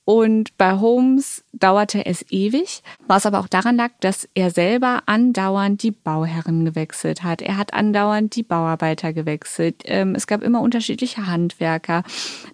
Und 0.05 0.57
bei 0.59 0.81
Holmes 0.81 1.45
dauerte 1.53 2.05
es 2.07 2.25
ewig, 2.31 2.83
was 3.07 3.25
aber 3.25 3.39
auch 3.39 3.47
daran 3.47 3.77
lag, 3.77 3.91
dass 4.01 4.29
er 4.35 4.51
selber 4.51 5.05
andauernd 5.07 5.81
die 5.83 5.93
Bauherren 5.93 6.65
gewechselt 6.65 7.23
hat. 7.23 7.41
Er 7.41 7.57
hat 7.57 7.73
andauernd 7.73 8.35
die 8.35 8.43
Bauarbeiter 8.43 9.13
gewechselt. 9.13 9.83
Ähm, 9.85 10.17
es 10.17 10.27
gab 10.27 10.43
immer 10.43 10.61
unterschiedliche 10.61 11.29
Handwerker. 11.29 12.03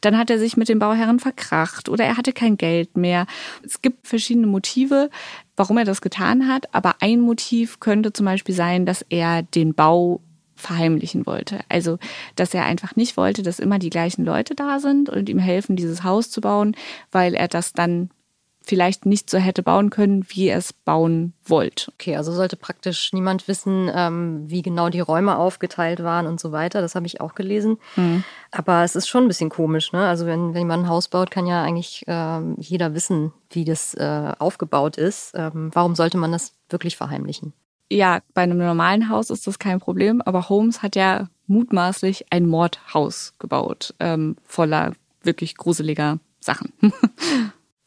Dann 0.03 0.19
hat 0.19 0.29
er 0.29 0.39
sich 0.39 0.59
mit 0.59 0.69
den 0.69 0.79
Bauherren 0.79 1.21
verkracht 1.21 1.89
oder 1.89 2.05
er 2.05 2.19
hatte 2.19 2.35
kein 2.35 2.59
Geld 2.59 2.99
mehr. 2.99 3.27
Es 3.65 3.81
gibt 3.81 4.07
verschiedene 4.07 4.47
Motive, 4.47 5.09
warum 5.57 5.79
er 5.79 5.85
das 5.85 6.03
getan 6.03 6.49
hat. 6.49 6.75
Aber 6.75 6.97
ein 7.01 7.21
Motiv 7.21 7.81
könnte 7.81 8.13
zum 8.13 8.27
Beispiel 8.27 8.55
sein, 8.55 8.85
dass 8.85 9.03
er 9.09 9.43
den 9.43 9.73
Bau 9.75 10.21
verheimlichen 10.59 11.27
wollte. 11.27 11.61
Also, 11.69 11.99
dass 12.37 12.55
er 12.55 12.65
einfach 12.65 12.97
nicht 12.97 13.17
wollte, 13.17 13.43
dass 13.43 13.59
immer 13.59 13.79
die 13.79 13.91
gleichen 13.91 14.25
Leute 14.25 14.55
da 14.55 14.81
sind 14.81 15.09
und 15.09 15.29
ihm 15.29 15.39
helfen, 15.39 15.77
dieses 15.77 16.05
Haus 16.05 16.31
zu 16.31 16.41
bauen, 16.41 16.77
weil 17.11 17.35
er 17.35 17.49
das 17.49 17.73
dann 17.73 18.11
vielleicht 18.69 19.07
nicht 19.07 19.31
so 19.31 19.39
hätte 19.39 19.63
bauen 19.63 19.89
können, 19.89 20.27
wie 20.29 20.49
er 20.49 20.59
es 20.59 20.75
bauen 20.75 21.33
wollte. 21.43 21.91
Okay, 21.95 22.17
also 22.17 22.33
sollte 22.33 22.57
praktisch 22.57 23.15
niemand 23.15 23.49
wissen, 23.49 23.91
ähm, 23.95 24.45
wie 24.47 24.61
genau 24.61 24.91
die 24.91 25.01
Räume 25.01 25.39
aufgeteilt 25.39 26.03
waren 26.03 26.27
und 26.27 26.39
so 26.39 26.53
weiter. 26.53 26.83
Das 26.83 26.95
habe 26.95 27.07
ich 27.07 27.23
auch 27.23 27.35
gelesen. 27.35 27.79
Mhm. 27.97 28.25
Aber 28.51 28.85
es 28.85 28.95
ist 28.95 29.09
schon 29.09 29.25
ein 29.25 29.29
bisschen 29.29 29.49
komisch, 29.49 29.93
ne? 29.93 30.07
Also 30.07 30.27
wenn, 30.27 30.53
wenn 30.53 30.61
jemand 30.61 30.85
ein 30.85 30.89
Haus 30.91 31.09
baut, 31.09 31.31
kann 31.31 31.47
ja 31.47 31.63
eigentlich 31.63 32.05
ähm, 32.09 32.57
jeder 32.59 32.95
wissen, 32.95 33.33
wie 33.51 33.65
das 33.65 33.95
äh, 33.95 34.33
aufgebaut 34.39 34.99
ist. 34.99 35.33
Ähm, 35.35 35.71
warum 35.73 35.95
sollte 35.95 36.19
man 36.19 36.33
das 36.33 36.53
wirklich 36.69 36.99
verheimlichen? 36.99 37.55
Ja, 37.91 38.21
bei 38.35 38.43
einem 38.43 38.59
normalen 38.59 39.09
Haus 39.09 39.31
ist 39.31 39.47
das 39.47 39.59
kein 39.59 39.81
Problem, 39.81 40.21
aber 40.23 40.49
Holmes 40.49 40.83
hat 40.83 40.97
ja 40.97 41.29
mutmaßlich 41.47 42.27
ein 42.31 42.47
Mordhaus 42.47 43.35
gebaut, 43.39 43.95
ähm, 44.01 44.37
voller 44.45 44.93
wirklich 45.23 45.57
gruseliger 45.57 46.19
Sachen. 46.41 46.73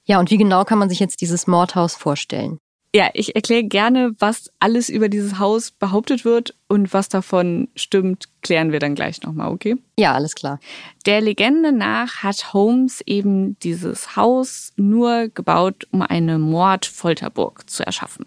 ja, 0.05 0.19
und 0.19 0.31
wie 0.31 0.37
genau 0.37 0.63
kann 0.65 0.79
man 0.79 0.89
sich 0.89 0.99
jetzt 0.99 1.21
dieses 1.21 1.47
Mordhaus 1.47 1.95
vorstellen? 1.95 2.57
Ja, 2.93 3.09
ich 3.13 3.35
erkläre 3.35 3.63
gerne, 3.63 4.13
was 4.19 4.51
alles 4.59 4.89
über 4.89 5.07
dieses 5.07 5.39
Haus 5.39 5.71
behauptet 5.71 6.25
wird 6.25 6.55
und 6.67 6.93
was 6.93 7.07
davon 7.07 7.69
stimmt, 7.73 8.25
klären 8.41 8.73
wir 8.73 8.79
dann 8.79 8.95
gleich 8.95 9.21
nochmal, 9.21 9.49
okay? 9.49 9.77
Ja, 9.97 10.13
alles 10.13 10.35
klar. 10.35 10.59
Der 11.05 11.21
Legende 11.21 11.71
nach 11.71 12.17
hat 12.17 12.51
Holmes 12.51 12.99
eben 13.05 13.57
dieses 13.59 14.17
Haus 14.17 14.73
nur 14.75 15.29
gebaut, 15.29 15.87
um 15.91 16.01
eine 16.01 16.37
Mordfolterburg 16.37 17.69
zu 17.69 17.85
erschaffen. 17.85 18.25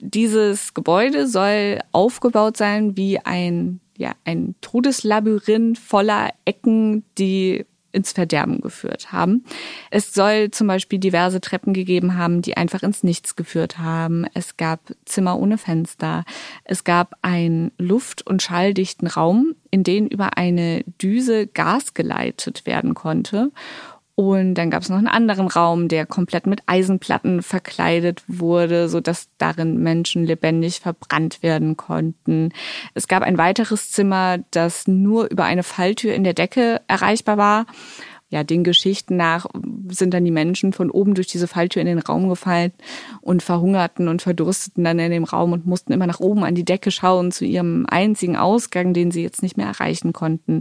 Dieses 0.00 0.74
Gebäude 0.74 1.26
soll 1.26 1.80
aufgebaut 1.92 2.56
sein 2.56 2.96
wie 2.96 3.18
ein, 3.18 3.80
ja, 3.96 4.12
ein 4.24 4.54
Todeslabyrinth 4.60 5.78
voller 5.78 6.30
Ecken, 6.44 7.04
die 7.18 7.64
ins 7.92 8.12
Verderben 8.12 8.60
geführt 8.60 9.12
haben. 9.12 9.44
Es 9.90 10.14
soll 10.14 10.50
zum 10.50 10.66
Beispiel 10.66 10.98
diverse 10.98 11.40
Treppen 11.40 11.72
gegeben 11.72 12.16
haben, 12.16 12.42
die 12.42 12.56
einfach 12.56 12.82
ins 12.82 13.02
Nichts 13.02 13.36
geführt 13.36 13.78
haben. 13.78 14.26
Es 14.34 14.56
gab 14.56 14.80
Zimmer 15.04 15.38
ohne 15.38 15.58
Fenster. 15.58 16.24
Es 16.64 16.84
gab 16.84 17.14
einen 17.22 17.72
luft- 17.78 18.26
und 18.26 18.42
schalldichten 18.42 19.08
Raum, 19.08 19.54
in 19.70 19.82
den 19.82 20.06
über 20.06 20.36
eine 20.36 20.84
Düse 21.02 21.46
Gas 21.46 21.94
geleitet 21.94 22.66
werden 22.66 22.94
konnte. 22.94 23.50
Und 24.14 24.54
dann 24.54 24.70
gab 24.70 24.82
es 24.82 24.88
noch 24.88 24.98
einen 24.98 25.08
anderen 25.08 25.48
Raum, 25.48 25.88
der 25.88 26.04
komplett 26.04 26.46
mit 26.46 26.62
Eisenplatten 26.66 27.42
verkleidet 27.42 28.22
wurde, 28.28 28.88
so 28.88 29.00
dass 29.00 29.28
darin 29.38 29.78
Menschen 29.82 30.24
lebendig 30.24 30.80
verbrannt 30.80 31.42
werden 31.42 31.76
konnten. 31.76 32.50
Es 32.94 33.08
gab 33.08 33.22
ein 33.22 33.38
weiteres 33.38 33.90
Zimmer, 33.90 34.38
das 34.50 34.86
nur 34.86 35.30
über 35.30 35.44
eine 35.44 35.62
Falltür 35.62 36.14
in 36.14 36.24
der 36.24 36.34
Decke 36.34 36.82
erreichbar 36.86 37.38
war 37.38 37.66
ja, 38.30 38.44
den 38.44 38.62
Geschichten 38.62 39.16
nach 39.16 39.46
sind 39.88 40.14
dann 40.14 40.24
die 40.24 40.30
Menschen 40.30 40.72
von 40.72 40.88
oben 40.88 41.14
durch 41.14 41.26
diese 41.26 41.48
Falltür 41.48 41.82
in 41.82 41.88
den 41.88 41.98
Raum 41.98 42.28
gefallen 42.28 42.72
und 43.20 43.42
verhungerten 43.42 44.06
und 44.06 44.22
verdursteten 44.22 44.84
dann 44.84 45.00
in 45.00 45.10
dem 45.10 45.24
Raum 45.24 45.52
und 45.52 45.66
mussten 45.66 45.92
immer 45.92 46.06
nach 46.06 46.20
oben 46.20 46.44
an 46.44 46.54
die 46.54 46.64
Decke 46.64 46.92
schauen 46.92 47.32
zu 47.32 47.44
ihrem 47.44 47.86
einzigen 47.88 48.36
Ausgang, 48.36 48.94
den 48.94 49.10
sie 49.10 49.22
jetzt 49.22 49.42
nicht 49.42 49.56
mehr 49.56 49.66
erreichen 49.66 50.12
konnten. 50.12 50.60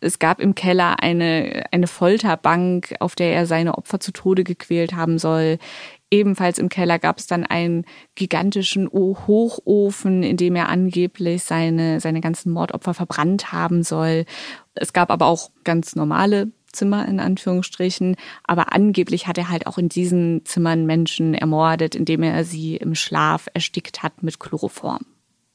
Es 0.00 0.18
gab 0.18 0.40
im 0.40 0.56
Keller 0.56 1.00
eine, 1.00 1.66
eine 1.70 1.86
Folterbank, 1.86 2.96
auf 2.98 3.14
der 3.14 3.32
er 3.32 3.46
seine 3.46 3.78
Opfer 3.78 4.00
zu 4.00 4.10
Tode 4.10 4.42
gequält 4.42 4.94
haben 4.94 5.18
soll. 5.18 5.58
Ebenfalls 6.10 6.58
im 6.58 6.68
Keller 6.68 6.98
gab 6.98 7.18
es 7.18 7.28
dann 7.28 7.46
einen 7.46 7.84
gigantischen 8.16 8.88
Hochofen, 8.88 10.24
in 10.24 10.36
dem 10.36 10.56
er 10.56 10.68
angeblich 10.68 11.44
seine, 11.44 12.00
seine 12.00 12.20
ganzen 12.20 12.52
Mordopfer 12.52 12.94
verbrannt 12.94 13.52
haben 13.52 13.84
soll. 13.84 14.24
Es 14.74 14.92
gab 14.92 15.12
aber 15.12 15.26
auch 15.26 15.50
ganz 15.62 15.94
normale 15.94 16.50
Zimmer 16.74 17.06
in 17.08 17.20
Anführungsstrichen. 17.20 18.16
Aber 18.44 18.72
angeblich 18.72 19.26
hat 19.26 19.38
er 19.38 19.48
halt 19.48 19.66
auch 19.66 19.78
in 19.78 19.88
diesen 19.88 20.44
Zimmern 20.44 20.86
Menschen 20.86 21.34
ermordet, 21.34 21.94
indem 21.94 22.22
er 22.22 22.44
sie 22.44 22.76
im 22.76 22.94
Schlaf 22.94 23.48
erstickt 23.54 24.02
hat 24.02 24.22
mit 24.22 24.38
Chloroform. 24.38 25.06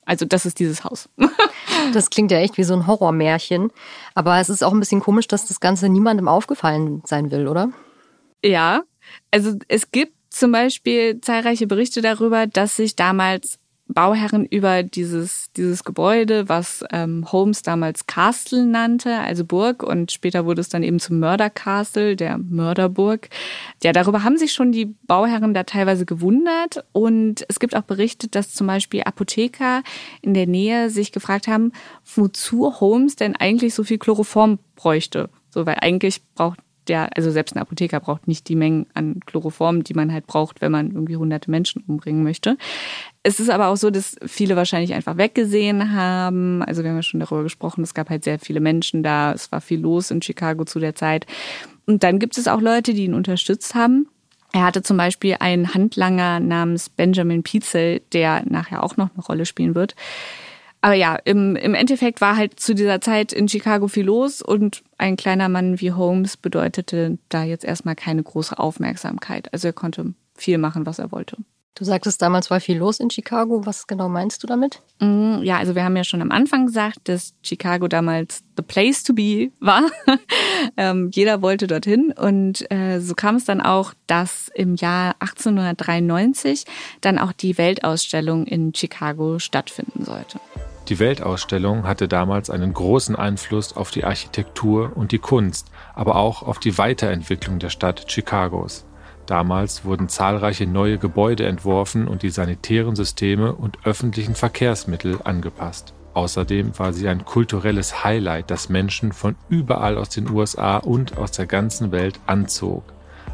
Also 0.05 0.25
das 0.25 0.47
ist 0.47 0.59
dieses 0.59 0.83
Haus. 0.83 1.07
das 1.93 2.09
klingt 2.09 2.31
ja 2.31 2.39
echt 2.39 2.57
wie 2.57 2.63
so 2.63 2.73
ein 2.73 2.87
Horrormärchen. 2.87 3.71
Aber 4.15 4.39
es 4.39 4.49
ist 4.49 4.63
auch 4.63 4.73
ein 4.73 4.79
bisschen 4.79 5.01
komisch, 5.01 5.27
dass 5.27 5.45
das 5.45 5.59
Ganze 5.59 5.87
niemandem 5.87 6.27
aufgefallen 6.27 7.03
sein 7.05 7.29
will, 7.29 7.47
oder? 7.47 7.69
Ja, 8.43 8.81
also 9.29 9.55
es 9.67 9.91
gibt 9.91 10.13
zum 10.29 10.51
Beispiel 10.51 11.21
zahlreiche 11.21 11.67
Berichte 11.67 12.01
darüber, 12.01 12.47
dass 12.47 12.75
sich 12.75 12.95
damals 12.95 13.59
Bauherren 13.91 14.45
über 14.45 14.83
dieses, 14.83 15.51
dieses 15.53 15.83
Gebäude, 15.83 16.47
was 16.47 16.83
ähm, 16.91 17.25
Holmes 17.31 17.63
damals 17.63 18.05
Castle 18.05 18.65
nannte, 18.65 19.15
also 19.17 19.43
Burg, 19.43 19.81
und 19.81 20.11
später 20.11 20.45
wurde 20.45 20.61
es 20.61 20.69
dann 20.69 20.83
eben 20.83 20.99
zum 20.99 21.19
Murder 21.19 21.49
Castle, 21.49 22.15
der 22.15 22.37
Mörderburg. 22.37 23.29
Ja, 23.83 23.91
darüber 23.91 24.23
haben 24.23 24.37
sich 24.37 24.53
schon 24.53 24.71
die 24.71 24.85
Bauherren 24.85 25.55
da 25.55 25.63
teilweise 25.63 26.05
gewundert. 26.05 26.85
Und 26.91 27.45
es 27.47 27.59
gibt 27.59 27.75
auch 27.75 27.81
Berichte, 27.81 28.27
dass 28.27 28.53
zum 28.53 28.67
Beispiel 28.67 29.01
Apotheker 29.01 29.81
in 30.21 30.35
der 30.35 30.45
Nähe 30.45 30.89
sich 30.91 31.11
gefragt 31.11 31.47
haben, 31.47 31.71
wozu 32.15 32.79
Holmes 32.79 33.15
denn 33.15 33.35
eigentlich 33.35 33.73
so 33.73 33.83
viel 33.83 33.97
Chloroform 33.97 34.59
bräuchte. 34.75 35.29
So, 35.49 35.65
weil 35.65 35.77
eigentlich 35.81 36.21
braucht 36.35 36.59
der, 36.89 37.15
also 37.15 37.31
selbst 37.31 37.55
ein 37.55 37.59
Apotheker 37.59 37.99
braucht 37.99 38.27
nicht 38.27 38.49
die 38.49 38.55
Mengen 38.55 38.87
an 38.93 39.21
Chloroform, 39.25 39.83
die 39.83 39.93
man 39.93 40.11
halt 40.11 40.27
braucht, 40.27 40.61
wenn 40.61 40.71
man 40.71 40.91
irgendwie 40.91 41.15
hunderte 41.15 41.49
Menschen 41.49 41.83
umbringen 41.87 42.23
möchte. 42.23 42.57
Es 43.23 43.39
ist 43.39 43.49
aber 43.49 43.67
auch 43.67 43.77
so, 43.77 43.89
dass 43.89 44.15
viele 44.25 44.55
wahrscheinlich 44.55 44.93
einfach 44.93 45.17
weggesehen 45.17 45.93
haben. 45.93 46.63
Also 46.63 46.83
wir 46.83 46.89
haben 46.89 46.97
ja 46.97 47.03
schon 47.03 47.19
darüber 47.19 47.43
gesprochen, 47.43 47.83
es 47.83 47.93
gab 47.93 48.09
halt 48.09 48.23
sehr 48.23 48.39
viele 48.39 48.59
Menschen 48.59 49.03
da, 49.03 49.31
es 49.31 49.51
war 49.51 49.61
viel 49.61 49.79
los 49.79 50.11
in 50.11 50.21
Chicago 50.21 50.65
zu 50.65 50.79
der 50.79 50.95
Zeit. 50.95 51.25
Und 51.85 52.03
dann 52.03 52.19
gibt 52.19 52.37
es 52.37 52.47
auch 52.47 52.61
Leute, 52.61 52.93
die 52.93 53.05
ihn 53.05 53.13
unterstützt 53.13 53.75
haben. 53.75 54.07
Er 54.51 54.63
hatte 54.63 54.81
zum 54.81 54.97
Beispiel 54.97 55.35
einen 55.39 55.73
Handlanger 55.73 56.39
namens 56.39 56.89
Benjamin 56.89 57.43
Pietzel, 57.43 58.01
der 58.13 58.43
nachher 58.45 58.83
auch 58.83 58.97
noch 58.97 59.09
eine 59.13 59.23
Rolle 59.23 59.45
spielen 59.45 59.75
wird. 59.75 59.95
Aber 60.81 60.93
ja, 60.93 61.15
im, 61.25 61.55
im 61.55 61.73
Endeffekt 61.73 62.21
war 62.21 62.37
halt 62.37 62.59
zu 62.59 62.73
dieser 62.73 63.01
Zeit 63.01 63.33
in 63.33 63.49
Chicago 63.49 63.87
viel 63.87 64.05
los 64.05 64.41
und 64.41 64.83
ein 64.97 65.17
kleiner 65.17 65.49
Mann 65.49 65.81
wie 65.81 65.91
Holmes 65.91 66.37
bedeutete 66.37 67.17
da 67.27 67.43
jetzt 67.43 67.65
erstmal 67.65 67.95
keine 67.95 68.23
große 68.23 68.57
Aufmerksamkeit. 68.57 69.51
Also 69.51 69.67
er 69.67 69.73
konnte 69.73 70.13
viel 70.35 70.57
machen, 70.57 70.85
was 70.85 70.99
er 70.99 71.11
wollte. 71.11 71.37
Du 71.75 71.85
sagtest, 71.85 72.21
damals 72.21 72.49
war 72.49 72.59
viel 72.59 72.77
los 72.77 72.99
in 72.99 73.09
Chicago. 73.09 73.65
Was 73.65 73.87
genau 73.87 74.09
meinst 74.09 74.43
du 74.43 74.47
damit? 74.47 74.81
Mm, 74.99 75.41
ja, 75.43 75.57
also 75.57 75.75
wir 75.75 75.83
haben 75.85 75.95
ja 75.95 76.03
schon 76.03 76.21
am 76.21 76.31
Anfang 76.31 76.65
gesagt, 76.65 77.07
dass 77.07 77.33
Chicago 77.41 77.87
damals 77.87 78.43
the 78.57 78.63
place 78.63 79.01
to 79.03 79.13
be 79.13 79.51
war. 79.61 79.83
ähm, 80.77 81.09
jeder 81.13 81.41
wollte 81.41 81.67
dorthin 81.67 82.11
und 82.11 82.69
äh, 82.69 82.99
so 82.99 83.15
kam 83.15 83.35
es 83.35 83.45
dann 83.45 83.61
auch, 83.61 83.93
dass 84.07 84.49
im 84.55 84.75
Jahr 84.75 85.15
1893 85.19 86.65
dann 86.99 87.17
auch 87.17 87.31
die 87.31 87.57
Weltausstellung 87.57 88.45
in 88.45 88.73
Chicago 88.75 89.39
stattfinden 89.39 90.03
sollte. 90.03 90.41
Die 90.89 90.97
Weltausstellung 90.97 91.87
hatte 91.87 92.07
damals 92.07 92.49
einen 92.49 92.73
großen 92.73 93.15
Einfluss 93.15 93.77
auf 93.77 93.91
die 93.91 94.05
Architektur 94.05 94.91
und 94.95 95.11
die 95.11 95.19
Kunst, 95.19 95.69
aber 95.93 96.15
auch 96.15 96.41
auf 96.41 96.57
die 96.57 96.79
Weiterentwicklung 96.79 97.59
der 97.59 97.69
Stadt 97.69 98.07
Chicagos. 98.07 98.87
Damals 99.27 99.85
wurden 99.85 100.09
zahlreiche 100.09 100.65
neue 100.65 100.97
Gebäude 100.97 101.45
entworfen 101.45 102.07
und 102.07 102.23
die 102.23 102.31
sanitären 102.31 102.95
Systeme 102.95 103.53
und 103.53 103.85
öffentlichen 103.85 104.33
Verkehrsmittel 104.33 105.19
angepasst. 105.23 105.93
Außerdem 106.15 106.79
war 106.79 106.91
sie 106.91 107.07
ein 107.07 107.23
kulturelles 107.23 108.03
Highlight, 108.03 108.49
das 108.49 108.69
Menschen 108.69 109.11
von 109.11 109.35
überall 109.47 109.95
aus 109.95 110.09
den 110.09 110.27
USA 110.27 110.77
und 110.77 111.19
aus 111.19 111.29
der 111.29 111.45
ganzen 111.45 111.91
Welt 111.91 112.19
anzog. 112.25 112.81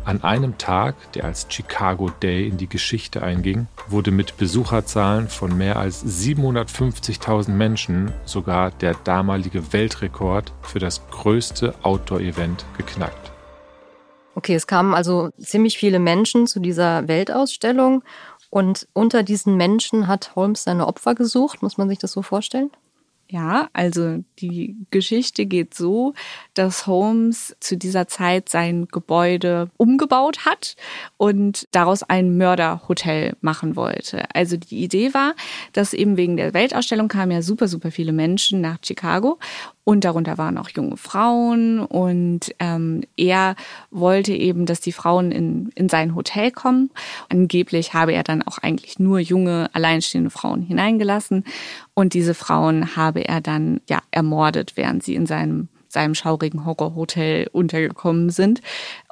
An 0.06 0.24
einem 0.24 0.60
Tag, 0.60 1.14
der 1.14 1.26
als 1.26 1.48
Chicago 1.50 2.12
Day 2.22 2.48
in 2.48 2.58
die 2.58 2.70
Geschichte 2.70 3.24
einging, 3.24 3.66
wurde 3.88 4.12
mit 4.12 4.38
Besucherzahlen 4.38 5.30
von 5.30 5.58
mehr 5.58 5.78
als 5.78 6.06
750.000 6.06 7.50
Menschen 7.50 8.14
sogar 8.24 8.70
der 8.70 8.94
damalige 8.94 9.74
Weltrekord 9.74 10.54
für 10.62 10.78
das 10.78 11.02
größte 11.10 11.74
Outdoor-Event 11.82 12.66
geknackt. 12.78 13.32
Okay, 14.36 14.54
es 14.54 14.68
kamen 14.68 14.94
also 14.94 15.32
ziemlich 15.40 15.80
viele 15.80 15.98
Menschen 15.98 16.46
zu 16.46 16.60
dieser 16.60 17.08
Weltausstellung 17.08 18.04
und 18.52 18.88
unter 18.94 19.24
diesen 19.24 19.58
Menschen 19.58 20.08
hat 20.08 20.36
Holmes 20.36 20.66
seine 20.66 20.86
Opfer 20.86 21.16
gesucht. 21.16 21.64
Muss 21.64 21.80
man 21.80 21.90
sich 21.90 21.98
das 21.98 22.12
so 22.12 22.22
vorstellen? 22.22 22.70
Ja, 23.27 23.70
also 23.74 24.24
die 24.38 24.75
Geschichte 24.91 25.48
geht 25.48 25.74
so, 25.74 26.13
dass 26.53 26.86
Holmes 26.86 27.55
zu 27.60 27.75
dieser 27.75 28.08
Zeit 28.08 28.50
sein 28.50 28.88
Gebäude 28.91 29.72
umgebaut 29.77 30.46
hat 30.46 30.75
und 31.17 31.67
daraus 31.72 32.03
ein 32.03 32.38
Mörderhotel 32.38 33.36
machen 33.41 33.75
wollte. 33.75 34.25
Also 34.36 34.58
die 34.58 34.84
Idee 34.84 35.15
war, 35.15 35.34
dass 35.74 35.94
eben 35.94 36.17
wegen 36.17 36.38
der 36.38 36.53
Weltausstellung 36.53 37.08
kamen 37.08 37.32
ja 37.32 37.41
super, 37.41 37.67
super 37.67 37.89
viele 37.89 38.13
Menschen 38.13 38.62
nach 38.62 38.77
Chicago 38.86 39.39
und 39.86 40.04
darunter 40.04 40.38
waren 40.38 40.58
auch 40.58 40.70
junge 40.70 40.98
Frauen. 40.98 41.80
Und 41.80 42.54
ähm, 42.60 43.04
er 43.15 43.56
wollte 43.92 44.34
eben, 44.34 44.65
dass 44.65 44.82
die 44.82 44.92
Frauen 44.92 45.32
in, 45.32 45.70
in 45.75 45.88
sein 45.88 46.15
Hotel 46.15 46.51
kommen. 46.51 46.89
Angeblich 47.30 47.94
habe 47.94 48.12
er 48.12 48.24
dann 48.24 48.42
auch 48.42 48.58
eigentlich 48.58 49.00
nur 49.00 49.20
junge, 49.20 49.70
alleinstehende 49.74 50.32
Frauen 50.32 50.63
hineingelassen. 50.63 51.46
Und 51.94 52.15
diese 52.15 52.34
Frauen 52.34 52.96
habe 52.96 53.22
er 53.22 53.42
dann 53.42 53.80
ja 53.88 54.01
ermordet, 54.12 54.74
während 54.75 55.04
sie 55.04 55.15
in 55.15 55.27
seinem 55.27 55.70
seinem 55.88 56.13
schaurigen 56.13 56.65
Horrorhotel 56.65 57.48
untergekommen 57.54 58.30
sind. 58.30 58.60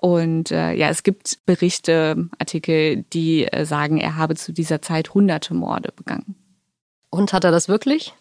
Und 0.01 0.51
äh, 0.51 0.73
ja, 0.73 0.89
es 0.89 1.03
gibt 1.03 1.37
Berichte, 1.45 2.27
Artikel, 2.39 3.03
die 3.13 3.45
äh, 3.45 3.65
sagen, 3.65 3.99
er 3.99 4.17
habe 4.17 4.35
zu 4.35 4.51
dieser 4.51 4.81
Zeit 4.81 5.13
hunderte 5.13 5.53
Morde 5.53 5.93
begangen. 5.95 6.35
Und 7.09 7.31
hat 7.31 7.45
er 7.45 7.51
das 7.51 7.69
wirklich? 7.69 8.13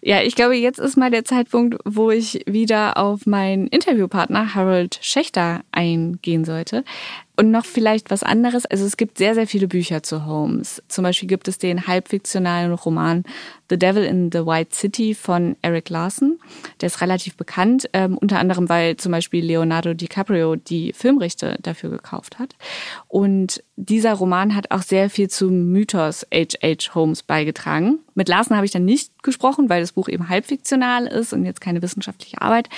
Ja, 0.00 0.22
ich 0.22 0.34
glaube, 0.34 0.54
jetzt 0.54 0.78
ist 0.78 0.96
mal 0.96 1.10
der 1.10 1.24
Zeitpunkt, 1.24 1.78
wo 1.84 2.10
ich 2.10 2.42
wieder 2.46 2.96
auf 2.96 3.26
meinen 3.26 3.66
Interviewpartner 3.68 4.54
Harold 4.54 4.98
Schächter 5.00 5.62
eingehen 5.72 6.44
sollte. 6.44 6.84
Und 7.36 7.50
noch 7.50 7.64
vielleicht 7.64 8.10
was 8.10 8.22
anderes. 8.22 8.64
Also 8.66 8.84
es 8.84 8.96
gibt 8.96 9.18
sehr, 9.18 9.34
sehr 9.34 9.46
viele 9.46 9.66
Bücher 9.66 10.02
zu 10.02 10.24
Holmes. 10.24 10.82
Zum 10.88 11.02
Beispiel 11.02 11.28
gibt 11.28 11.48
es 11.48 11.58
den 11.58 11.86
halbfiktionalen 11.86 12.72
Roman 12.72 13.24
The 13.70 13.78
Devil 13.78 14.04
in 14.04 14.30
the 14.32 14.46
White 14.46 14.74
City 14.74 15.14
von 15.14 15.56
Eric 15.62 15.88
Larson. 15.88 16.38
Der 16.80 16.88
ist 16.88 17.00
relativ 17.00 17.36
bekannt, 17.36 17.88
ähm, 17.92 18.18
unter 18.18 18.38
anderem, 18.38 18.68
weil 18.68 18.96
zum 18.96 19.12
Beispiel 19.12 19.44
Leonardo 19.44 19.94
DiCaprio 19.94 20.56
die 20.56 20.92
Filmrechte 20.92 21.58
dafür 21.62 21.90
gekauft 21.90 22.38
hat. 22.38 22.54
Und 23.08 23.62
dieser 23.76 24.14
Roman 24.14 24.54
hat 24.54 24.70
auch 24.70 24.82
sehr 24.82 25.10
viel 25.10 25.28
zum 25.28 25.72
Mythos 25.72 26.26
H.H. 26.32 26.94
Holmes 26.94 27.22
beigetragen. 27.22 27.98
Mit 28.14 28.28
Larson 28.28 28.56
habe 28.56 28.66
ich 28.66 28.72
dann 28.72 28.84
nicht 28.84 29.10
gesprochen, 29.24 29.68
weil 29.68 29.80
das 29.80 29.92
Buch 29.92 30.08
eben 30.08 30.28
halbfiktional 30.28 31.06
ist 31.06 31.32
und 31.32 31.44
jetzt 31.44 31.60
keine 31.60 31.82
wissenschaftliche 31.82 32.40
Arbeit, 32.40 32.68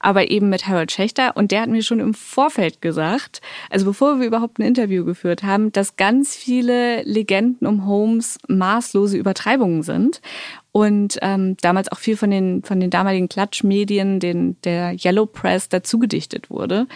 aber 0.00 0.30
eben 0.30 0.48
mit 0.48 0.66
Harold 0.66 0.90
Schächter. 0.90 1.36
Und 1.36 1.50
der 1.50 1.62
hat 1.62 1.68
mir 1.68 1.82
schon 1.82 2.00
im 2.00 2.14
Vorfeld 2.14 2.80
gesagt, 2.80 3.42
also 3.68 3.84
bevor 3.84 4.18
wir 4.18 4.26
überhaupt 4.26 4.58
ein 4.58 4.62
Interview 4.62 5.04
geführt 5.04 5.42
haben, 5.42 5.72
dass 5.72 5.96
ganz 5.96 6.34
viele 6.34 7.02
Legenden 7.02 7.66
um 7.66 7.86
Holmes 7.86 8.38
maßlose 8.48 9.18
Übertreibungen 9.18 9.82
sind. 9.82 10.22
Und 10.72 11.18
ähm, 11.22 11.56
damals 11.62 11.90
auch 11.90 11.98
viel 11.98 12.16
von 12.16 12.30
den, 12.30 12.62
von 12.62 12.80
den 12.80 12.90
damaligen 12.90 13.28
Klatschmedien, 13.28 14.20
den, 14.20 14.60
der 14.62 14.92
Yellow 14.92 15.26
Press, 15.26 15.68
dazu 15.68 15.98
gedichtet 15.98 16.50
wurde. 16.50 16.86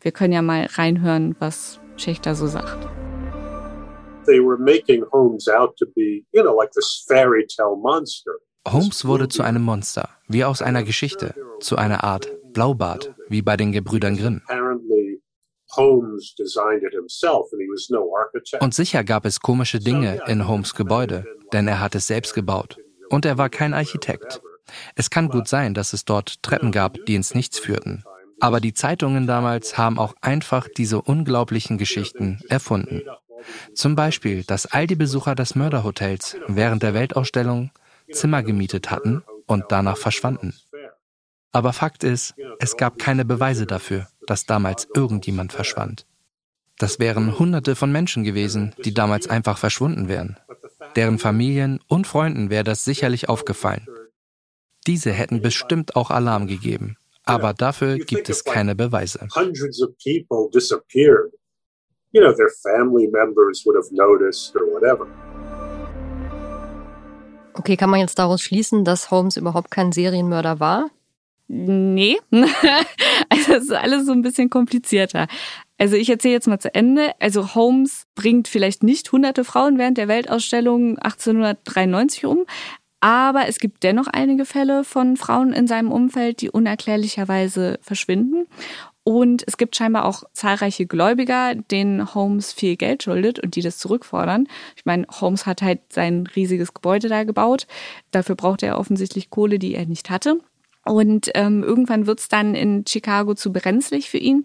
Wir 0.00 0.12
können 0.12 0.32
ja 0.32 0.42
mal 0.42 0.66
reinhören, 0.66 1.36
was 1.38 1.80
Schächter 1.96 2.34
so 2.34 2.46
sagt 2.46 2.88
they 4.30 4.40
were 4.40 4.58
making 4.58 5.04
Holmes 5.12 5.48
out 5.48 5.76
to 5.78 5.86
be, 5.96 6.24
you 6.32 6.42
know, 6.42 6.54
like 6.56 6.70
this 6.72 7.04
fairy 7.08 7.46
tale 7.46 7.76
monster. 7.76 8.32
Holmes 8.68 9.04
wurde 9.04 9.28
zu 9.28 9.42
einem 9.42 9.62
Monster, 9.62 10.08
wie 10.28 10.44
aus 10.44 10.60
einer 10.62 10.82
Geschichte, 10.82 11.34
zu 11.60 11.76
einer 11.76 12.04
Art 12.04 12.28
Blaubart, 12.52 13.14
wie 13.28 13.42
bei 13.42 13.56
den 13.56 13.72
Gebrüdern 13.72 14.16
Grimm. 14.16 14.42
Und 18.60 18.74
sicher 18.74 19.04
gab 19.04 19.24
es 19.24 19.40
komische 19.40 19.78
Dinge 19.78 20.22
in 20.26 20.46
Holmes 20.46 20.74
Gebäude, 20.74 21.24
denn 21.52 21.68
er 21.68 21.80
hat 21.80 21.94
es 21.94 22.06
selbst 22.06 22.34
gebaut. 22.34 22.76
Und 23.10 23.26
er 23.26 23.36
war 23.36 23.50
kein 23.50 23.74
Architekt. 23.74 24.40
Es 24.94 25.10
kann 25.10 25.28
gut 25.28 25.48
sein, 25.48 25.74
dass 25.74 25.92
es 25.92 26.04
dort 26.04 26.42
Treppen 26.42 26.72
gab, 26.72 26.96
die 27.06 27.16
ins 27.16 27.34
Nichts 27.34 27.58
führten. 27.58 28.04
Aber 28.40 28.60
die 28.60 28.72
Zeitungen 28.72 29.26
damals 29.26 29.76
haben 29.76 29.98
auch 29.98 30.14
einfach 30.22 30.68
diese 30.74 31.02
unglaublichen 31.02 31.76
Geschichten 31.76 32.40
erfunden. 32.48 33.02
Zum 33.74 33.96
Beispiel, 33.96 34.44
dass 34.44 34.66
all 34.66 34.86
die 34.86 34.96
Besucher 34.96 35.34
des 35.34 35.54
Mörderhotels 35.54 36.36
während 36.46 36.82
der 36.82 36.94
Weltausstellung 36.94 37.70
Zimmer 38.10 38.42
gemietet 38.42 38.90
hatten 38.90 39.22
und 39.46 39.64
danach 39.68 39.96
verschwanden. 39.96 40.54
Aber 41.52 41.72
Fakt 41.72 42.04
ist, 42.04 42.34
es 42.58 42.76
gab 42.76 42.98
keine 42.98 43.24
Beweise 43.24 43.66
dafür, 43.66 44.06
dass 44.26 44.46
damals 44.46 44.88
irgendjemand 44.94 45.52
verschwand. 45.52 46.06
Das 46.78 46.98
wären 46.98 47.38
Hunderte 47.38 47.76
von 47.76 47.92
Menschen 47.92 48.24
gewesen, 48.24 48.74
die 48.84 48.94
damals 48.94 49.28
einfach 49.28 49.58
verschwunden 49.58 50.08
wären. 50.08 50.38
Deren 50.96 51.18
Familien 51.18 51.80
und 51.88 52.06
Freunden 52.06 52.50
wäre 52.50 52.64
das 52.64 52.84
sicherlich 52.84 53.28
aufgefallen. 53.28 53.86
Diese 54.86 55.12
hätten 55.12 55.40
bestimmt 55.42 55.96
auch 55.96 56.10
Alarm 56.10 56.46
gegeben, 56.46 56.96
aber 57.24 57.52
dafür 57.54 57.98
gibt 57.98 58.28
es 58.28 58.44
keine 58.44 58.74
Beweise 58.74 59.28
you 62.12 62.20
know, 62.20 62.32
their 62.32 62.50
family 62.62 63.06
members 63.06 63.64
would 63.64 63.76
have 63.76 63.92
noticed 63.92 64.56
or 64.56 64.66
whatever. 64.66 65.06
Okay, 67.54 67.76
kann 67.76 67.90
man 67.90 68.00
jetzt 68.00 68.18
daraus 68.18 68.42
schließen, 68.42 68.84
dass 68.84 69.10
Holmes 69.10 69.36
überhaupt 69.36 69.70
kein 69.70 69.92
Serienmörder 69.92 70.60
war? 70.60 70.90
Nee. 71.48 72.18
also 73.28 73.54
es 73.54 73.64
ist 73.64 73.72
alles 73.72 74.06
so 74.06 74.12
ein 74.12 74.22
bisschen 74.22 74.50
komplizierter. 74.50 75.26
Also 75.80 75.96
ich 75.96 76.10
erzähle 76.10 76.34
jetzt 76.34 76.46
mal 76.46 76.58
zu 76.58 76.74
Ende. 76.74 77.12
Also 77.20 77.54
Holmes 77.54 78.06
bringt 78.14 78.48
vielleicht 78.48 78.82
nicht 78.82 79.10
hunderte 79.12 79.44
Frauen 79.44 79.78
während 79.78 79.96
der 79.96 80.08
Weltausstellung 80.08 80.98
1893 80.98 82.26
um, 82.26 82.44
aber 83.00 83.48
es 83.48 83.58
gibt 83.58 83.82
dennoch 83.82 84.06
einige 84.06 84.44
Fälle 84.44 84.84
von 84.84 85.16
Frauen 85.16 85.54
in 85.54 85.66
seinem 85.66 85.90
Umfeld, 85.90 86.42
die 86.42 86.50
unerklärlicherweise 86.50 87.78
verschwinden. 87.80 88.46
Und 89.04 89.42
es 89.46 89.56
gibt 89.56 89.74
scheinbar 89.74 90.04
auch 90.04 90.24
zahlreiche 90.34 90.84
Gläubiger, 90.84 91.54
denen 91.54 92.14
Holmes 92.14 92.52
viel 92.52 92.76
Geld 92.76 93.02
schuldet 93.02 93.38
und 93.38 93.56
die 93.56 93.62
das 93.62 93.78
zurückfordern. 93.78 94.48
Ich 94.76 94.84
meine, 94.84 95.06
Holmes 95.10 95.46
hat 95.46 95.62
halt 95.62 95.80
sein 95.90 96.26
riesiges 96.36 96.74
Gebäude 96.74 97.08
da 97.08 97.24
gebaut. 97.24 97.66
Dafür 98.10 98.34
brauchte 98.34 98.66
er 98.66 98.78
offensichtlich 98.78 99.30
Kohle, 99.30 99.58
die 99.58 99.74
er 99.74 99.86
nicht 99.86 100.10
hatte. 100.10 100.38
Und 100.84 101.30
ähm, 101.34 101.62
irgendwann 101.62 102.06
wird's 102.06 102.28
dann 102.28 102.54
in 102.54 102.84
Chicago 102.86 103.34
zu 103.34 103.50
brenzlig 103.50 104.10
für 104.10 104.18
ihn. 104.18 104.44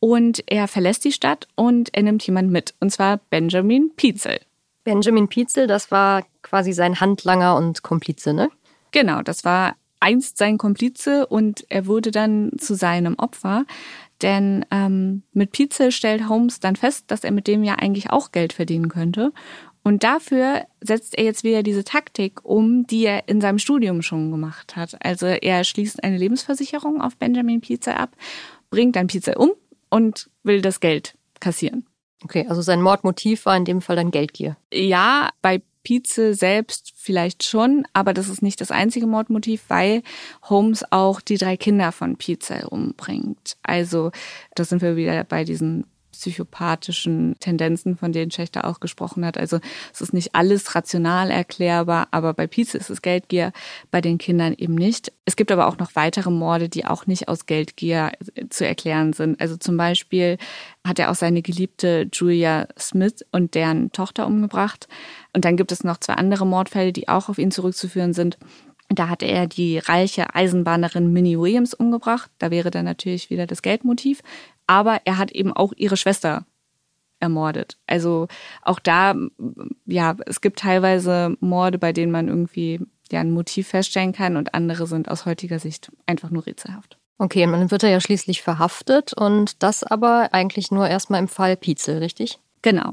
Und 0.00 0.42
er 0.46 0.66
verlässt 0.66 1.04
die 1.04 1.12
Stadt 1.12 1.46
und 1.54 1.94
er 1.94 2.02
nimmt 2.02 2.26
jemand 2.26 2.50
mit. 2.50 2.74
Und 2.80 2.90
zwar 2.90 3.18
Benjamin 3.28 3.92
Pietzel. 3.96 4.40
Benjamin 4.82 5.28
Pietzel, 5.28 5.66
das 5.66 5.90
war 5.90 6.24
quasi 6.42 6.72
sein 6.72 7.00
Handlanger 7.00 7.54
und 7.56 7.82
Komplize, 7.82 8.32
ne? 8.32 8.50
Genau, 8.92 9.20
das 9.22 9.44
war 9.44 9.76
einst 10.00 10.38
sein 10.38 10.56
Komplize 10.56 11.26
und 11.26 11.64
er 11.68 11.86
wurde 11.86 12.10
dann 12.10 12.52
zu 12.58 12.74
seinem 12.74 13.14
Opfer. 13.18 13.66
Denn 14.22 14.64
ähm, 14.70 15.22
mit 15.32 15.52
Pietzel 15.52 15.92
stellt 15.92 16.28
Holmes 16.28 16.60
dann 16.60 16.76
fest, 16.76 17.04
dass 17.08 17.24
er 17.24 17.30
mit 17.30 17.46
dem 17.46 17.62
ja 17.62 17.74
eigentlich 17.74 18.10
auch 18.10 18.32
Geld 18.32 18.54
verdienen 18.54 18.88
könnte. 18.88 19.32
Und 19.82 20.02
dafür 20.02 20.66
setzt 20.80 21.16
er 21.16 21.24
jetzt 21.24 21.44
wieder 21.44 21.62
diese 21.62 21.84
Taktik 21.84 22.44
um, 22.44 22.86
die 22.86 23.06
er 23.06 23.28
in 23.28 23.40
seinem 23.40 23.58
Studium 23.58 24.02
schon 24.02 24.30
gemacht 24.30 24.76
hat. 24.76 24.96
Also 25.04 25.26
er 25.26 25.64
schließt 25.64 26.04
eine 26.04 26.18
Lebensversicherung 26.18 27.00
auf 27.00 27.16
Benjamin 27.16 27.60
Pizza 27.60 27.98
ab, 27.98 28.14
bringt 28.70 28.96
dann 28.96 29.06
Pizza 29.06 29.38
um 29.38 29.52
und 29.90 30.30
will 30.42 30.62
das 30.62 30.80
Geld 30.80 31.14
kassieren. 31.40 31.86
Okay, 32.22 32.46
also 32.48 32.62
sein 32.62 32.82
Mordmotiv 32.82 33.46
war 33.46 33.56
in 33.56 33.64
dem 33.64 33.80
Fall 33.80 33.96
dann 33.96 34.10
Geldgier. 34.10 34.56
Ja, 34.72 35.30
bei 35.42 35.62
Pizza 35.82 36.34
selbst 36.34 36.92
vielleicht 36.96 37.44
schon, 37.44 37.86
aber 37.94 38.12
das 38.12 38.28
ist 38.28 38.42
nicht 38.42 38.60
das 38.60 38.70
einzige 38.70 39.06
Mordmotiv, 39.06 39.64
weil 39.68 40.02
Holmes 40.42 40.84
auch 40.90 41.20
die 41.20 41.38
drei 41.38 41.56
Kinder 41.56 41.92
von 41.92 42.16
Pizza 42.16 42.70
umbringt. 42.70 43.56
Also, 43.62 44.10
da 44.54 44.64
sind 44.64 44.82
wir 44.82 44.96
wieder 44.96 45.24
bei 45.24 45.44
diesen 45.44 45.86
psychopathischen 46.12 47.36
Tendenzen, 47.40 47.96
von 47.96 48.12
denen 48.12 48.30
Schächter 48.30 48.64
auch 48.64 48.80
gesprochen 48.80 49.24
hat. 49.24 49.38
Also 49.38 49.60
es 49.92 50.00
ist 50.00 50.12
nicht 50.12 50.34
alles 50.34 50.74
rational 50.74 51.30
erklärbar, 51.30 52.08
aber 52.10 52.34
bei 52.34 52.46
Pizza 52.46 52.78
ist 52.78 52.90
es 52.90 53.02
Geldgier, 53.02 53.52
bei 53.90 54.00
den 54.00 54.18
Kindern 54.18 54.54
eben 54.56 54.74
nicht. 54.74 55.12
Es 55.24 55.36
gibt 55.36 55.52
aber 55.52 55.68
auch 55.68 55.78
noch 55.78 55.94
weitere 55.94 56.30
Morde, 56.30 56.68
die 56.68 56.86
auch 56.86 57.06
nicht 57.06 57.28
aus 57.28 57.46
Geldgier 57.46 58.12
zu 58.50 58.66
erklären 58.66 59.12
sind. 59.12 59.40
Also 59.40 59.56
zum 59.56 59.76
Beispiel 59.76 60.38
hat 60.86 60.98
er 60.98 61.10
auch 61.10 61.14
seine 61.14 61.42
geliebte 61.42 62.08
Julia 62.12 62.66
Smith 62.78 63.24
und 63.32 63.54
deren 63.54 63.92
Tochter 63.92 64.26
umgebracht. 64.26 64.88
Und 65.32 65.44
dann 65.44 65.56
gibt 65.56 65.72
es 65.72 65.84
noch 65.84 65.98
zwei 65.98 66.14
andere 66.14 66.46
Mordfälle, 66.46 66.92
die 66.92 67.08
auch 67.08 67.28
auf 67.28 67.38
ihn 67.38 67.50
zurückzuführen 67.50 68.12
sind. 68.12 68.38
Da 68.92 69.08
hatte 69.08 69.26
er 69.26 69.46
die 69.46 69.78
reiche 69.78 70.34
Eisenbahnerin 70.34 71.12
Minnie 71.12 71.38
Williams 71.38 71.74
umgebracht. 71.74 72.28
Da 72.38 72.50
wäre 72.50 72.72
dann 72.72 72.84
natürlich 72.84 73.30
wieder 73.30 73.46
das 73.46 73.62
Geldmotiv 73.62 74.20
aber 74.70 75.00
er 75.04 75.18
hat 75.18 75.32
eben 75.32 75.52
auch 75.52 75.72
ihre 75.76 75.96
Schwester 75.96 76.46
ermordet. 77.18 77.76
Also 77.88 78.28
auch 78.62 78.78
da, 78.78 79.16
ja, 79.84 80.14
es 80.26 80.40
gibt 80.40 80.60
teilweise 80.60 81.36
Morde, 81.40 81.76
bei 81.76 81.92
denen 81.92 82.12
man 82.12 82.28
irgendwie 82.28 82.78
ja 83.10 83.18
ein 83.18 83.32
Motiv 83.32 83.66
feststellen 83.66 84.12
kann 84.12 84.36
und 84.36 84.54
andere 84.54 84.86
sind 84.86 85.10
aus 85.10 85.26
heutiger 85.26 85.58
Sicht 85.58 85.90
einfach 86.06 86.30
nur 86.30 86.46
rätselhaft. 86.46 86.98
Okay, 87.18 87.44
und 87.44 87.50
dann 87.50 87.72
wird 87.72 87.82
er 87.82 87.90
ja 87.90 88.00
schließlich 88.00 88.42
verhaftet 88.42 89.12
und 89.12 89.60
das 89.64 89.82
aber 89.82 90.32
eigentlich 90.32 90.70
nur 90.70 90.86
erstmal 90.86 91.18
im 91.18 91.26
Fall 91.26 91.56
Pizel, 91.56 91.98
richtig? 91.98 92.38
Genau. 92.62 92.92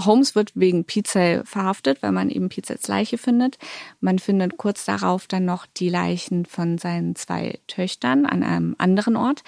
Holmes 0.00 0.34
wird 0.34 0.52
wegen 0.54 0.84
Pizza 0.84 1.44
verhaftet, 1.44 2.02
weil 2.02 2.12
man 2.12 2.30
eben 2.30 2.48
Pizzas 2.48 2.86
Leiche 2.86 3.18
findet. 3.18 3.58
Man 4.00 4.18
findet 4.18 4.56
kurz 4.56 4.84
darauf 4.84 5.26
dann 5.26 5.44
noch 5.44 5.66
die 5.66 5.88
Leichen 5.88 6.46
von 6.46 6.78
seinen 6.78 7.16
zwei 7.16 7.58
Töchtern 7.66 8.24
an 8.24 8.42
einem 8.42 8.74
anderen 8.78 9.16
Ort. 9.16 9.42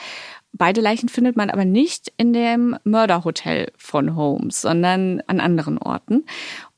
Beide 0.57 0.81
Leichen 0.81 1.09
findet 1.09 1.37
man 1.37 1.51
aber 1.51 1.65
nicht 1.65 2.13
in 2.17 2.33
dem 2.33 2.77
Mörderhotel 2.85 3.73
von 3.77 4.15
Holmes, 4.15 4.61
sondern 4.61 5.21
an 5.27 5.41
anderen 5.41 5.79
Orten. 5.79 6.25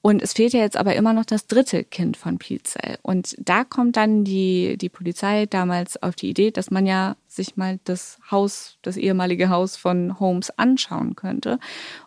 Und 0.01 0.23
es 0.23 0.33
fehlt 0.33 0.55
ja 0.55 0.61
jetzt 0.61 0.79
aber 0.79 0.97
immer 0.97 1.13
noch 1.13 1.27
das 1.27 1.47
dritte 1.47 1.85
Kind 1.85 2.17
von 2.17 2.39
Petzl. 2.39 2.97
Und 3.03 3.37
da 3.39 3.65
kommt 3.65 3.97
dann 3.99 4.25
die, 4.25 4.79
die 4.79 4.89
Polizei 4.89 5.45
damals 5.45 6.03
auf 6.03 6.17
die 6.17 6.31
Idee, 6.31 6.51
dass 6.53 6.71
man 6.71 6.87
ja 6.87 7.17
sich 7.27 7.57
mal 7.57 7.79
das 7.85 8.19
Haus, 8.31 8.79
das 8.81 8.97
ehemalige 8.97 9.51
Haus 9.51 9.77
von 9.77 10.19
Holmes 10.19 10.51
anschauen 10.59 11.15
könnte. 11.15 11.59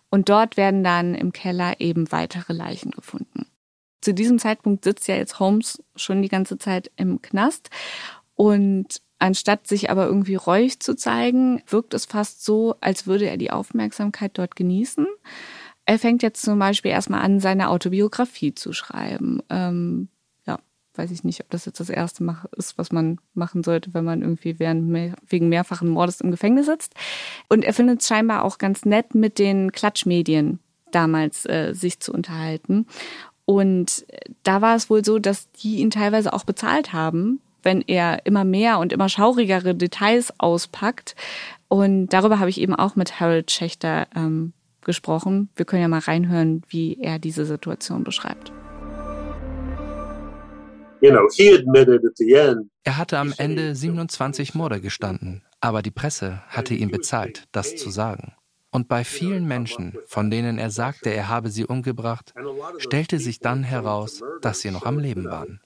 Und 0.10 0.30
dort 0.30 0.58
werden 0.58 0.84
dann 0.84 1.14
im 1.14 1.34
Keller 1.34 1.80
eben 1.80 2.12
weitere 2.12 2.54
Leichen 2.54 2.90
gefunden. 2.90 3.46
Zu 4.02 4.16
diesem 4.16 4.40
Zeitpunkt 4.40 4.86
sitzt 4.86 5.08
ja 5.08 5.16
jetzt 5.16 5.40
Holmes 5.40 5.84
schon 5.96 6.24
die 6.24 6.30
ganze 6.30 6.58
Zeit 6.58 6.90
im 6.96 7.22
Knast. 7.22 7.70
Und 8.34 9.02
Anstatt 9.20 9.68
sich 9.68 9.90
aber 9.90 10.06
irgendwie 10.06 10.36
reuig 10.36 10.80
zu 10.80 10.96
zeigen, 10.96 11.62
wirkt 11.68 11.94
es 11.94 12.06
fast 12.06 12.44
so, 12.44 12.76
als 12.80 13.06
würde 13.06 13.30
er 13.30 13.36
die 13.36 13.52
Aufmerksamkeit 13.52 14.32
dort 14.38 14.56
genießen. 14.56 15.06
Er 15.86 16.00
fängt 16.00 16.24
jetzt 16.24 16.42
zum 16.42 16.58
Beispiel 16.58 16.92
erstmal 16.92 17.22
an, 17.22 17.42
seine 17.42 17.70
Autobiografie 17.70 18.56
zu 18.56 18.72
schreiben. 18.72 19.42
Ähm, 19.50 20.08
ja, 20.46 20.60
weiß 20.96 21.12
ich 21.12 21.26
nicht, 21.26 21.42
ob 21.42 21.50
das 21.50 21.66
jetzt 21.66 21.82
das 21.82 21.90
erste 21.90 22.24
Mal 22.24 22.46
ist, 22.56 22.78
was 22.78 22.94
man 22.94 23.20
machen 23.34 23.64
sollte, 23.64 23.94
wenn 23.94 24.06
man 24.06 24.22
irgendwie 24.22 24.58
während 24.58 24.88
mehr, 24.88 25.16
wegen 25.28 25.50
mehrfachen 25.50 25.90
Mordes 25.90 26.22
im 26.22 26.32
Gefängnis 26.32 26.68
sitzt. 26.68 26.94
Und 27.50 27.66
er 27.66 27.74
findet 27.74 28.02
es 28.02 28.08
scheinbar 28.08 28.46
auch 28.46 28.58
ganz 28.58 28.86
nett, 28.86 29.16
mit 29.16 29.38
den 29.38 29.74
Klatschmedien 29.74 30.60
damals 30.92 31.46
äh, 31.46 31.74
sich 31.74 32.00
zu 32.00 32.14
unterhalten. 32.14 32.86
Und 33.44 34.06
da 34.44 34.62
war 34.62 34.76
es 34.76 34.90
wohl 34.90 35.04
so, 35.04 35.20
dass 35.20 35.52
die 35.52 35.78
ihn 35.78 35.90
teilweise 35.90 36.32
auch 36.34 36.44
bezahlt 36.44 36.94
haben, 36.94 37.42
wenn 37.64 37.82
er 37.82 38.26
immer 38.26 38.44
mehr 38.44 38.80
und 38.80 38.94
immer 38.94 39.10
schaurigere 39.10 39.76
Details 39.76 40.34
auspackt. 40.38 41.16
Und 41.68 42.10
darüber 42.10 42.40
habe 42.40 42.50
ich 42.50 42.60
eben 42.60 42.76
auch 42.76 42.96
mit 42.96 43.20
Harold 43.20 43.52
Schächter 43.52 44.08
ähm, 44.16 44.54
gesprochen. 44.82 45.50
Wir 45.56 45.66
können 45.66 45.82
ja 45.82 45.88
mal 45.88 46.00
reinhören, 46.00 46.64
wie 46.68 47.00
er 47.00 47.20
diese 47.20 47.46
Situation 47.46 48.04
beschreibt. 48.04 48.52
Er 52.84 52.98
hatte 52.98 53.18
am 53.20 53.34
Ende 53.38 53.76
27 53.76 54.54
Morde 54.56 54.82
gestanden, 54.82 55.44
aber 55.62 55.82
die 55.82 55.92
Presse 55.92 56.42
hatte 56.48 56.74
ihm 56.74 56.92
bezahlt, 56.92 57.48
das 57.52 57.76
zu 57.76 57.90
sagen. 57.90 58.34
Und 58.72 58.88
bei 58.88 59.04
vielen 59.04 59.48
Menschen, 59.48 59.98
von 60.06 60.30
denen 60.30 60.60
er 60.60 60.70
sagte, 60.70 61.10
er 61.10 61.30
habe 61.30 61.50
sie 61.50 61.66
umgebracht, 61.66 62.34
stellte 62.78 63.18
sich 63.18 63.40
dann 63.40 63.64
heraus, 63.64 64.22
dass 64.42 64.60
sie 64.60 64.72
noch 64.72 64.86
am 64.86 65.00
Leben 65.00 65.26
waren. 65.26 65.62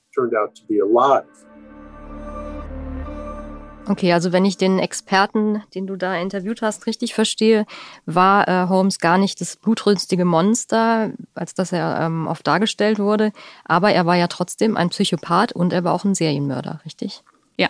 Okay, 3.86 4.14
also 4.14 4.32
wenn 4.32 4.46
ich 4.46 4.56
den 4.56 4.80
Experten, 4.80 5.62
den 5.76 5.88
du 5.88 5.98
da 5.98 6.16
interviewt 6.16 6.62
hast, 6.62 6.88
richtig 6.88 7.14
verstehe, 7.14 7.66
war 8.06 8.48
äh, 8.48 8.68
Holmes 8.70 9.00
gar 9.00 9.18
nicht 9.18 9.42
das 9.42 9.58
blutrünstige 9.58 10.24
Monster, 10.24 11.12
als 11.36 11.54
das 11.54 11.74
er 11.74 12.00
ähm, 12.00 12.28
oft 12.28 12.48
dargestellt 12.48 12.98
wurde, 12.98 13.34
aber 13.66 13.92
er 13.92 14.06
war 14.06 14.16
ja 14.16 14.28
trotzdem 14.28 14.78
ein 14.78 14.90
Psychopath 14.90 15.52
und 15.52 15.74
er 15.74 15.84
war 15.84 15.94
auch 15.94 16.06
ein 16.06 16.16
Serienmörder, 16.16 16.80
richtig? 16.86 17.24
Ja. 17.58 17.70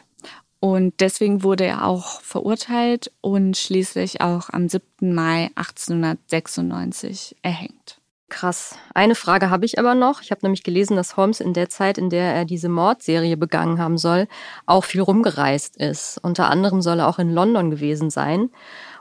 Und 0.60 0.94
deswegen 1.00 1.42
wurde 1.42 1.66
er 1.66 1.86
auch 1.86 2.22
verurteilt 2.22 3.12
und 3.22 3.58
schließlich 3.58 4.22
auch 4.22 4.50
am 4.52 4.70
7. 4.70 5.14
Mai 5.14 5.50
1896 5.56 7.38
erhängt. 7.42 8.03
Krass. 8.34 8.80
Eine 8.96 9.14
Frage 9.14 9.52
habe 9.52 9.64
ich 9.64 9.78
aber 9.78 9.94
noch. 9.94 10.24
Ich 10.24 10.32
habe 10.32 10.42
nämlich 10.42 10.64
gelesen, 10.64 10.96
dass 10.96 11.18
Holmes 11.18 11.40
in 11.40 11.54
der 11.54 11.70
Zeit, 11.70 12.00
in 12.00 12.10
der 12.10 12.34
er 12.34 12.46
diese 12.46 12.68
Mordserie 12.68 13.38
begangen 13.38 13.78
haben 13.78 14.00
soll, 14.00 14.28
auch 14.66 14.86
viel 14.86 15.02
rumgereist 15.02 15.78
ist. 15.78 16.18
Unter 16.24 16.50
anderem 16.50 16.82
soll 16.82 16.98
er 17.00 17.08
auch 17.08 17.20
in 17.20 17.32
London 17.32 17.70
gewesen 17.70 18.10
sein 18.10 18.50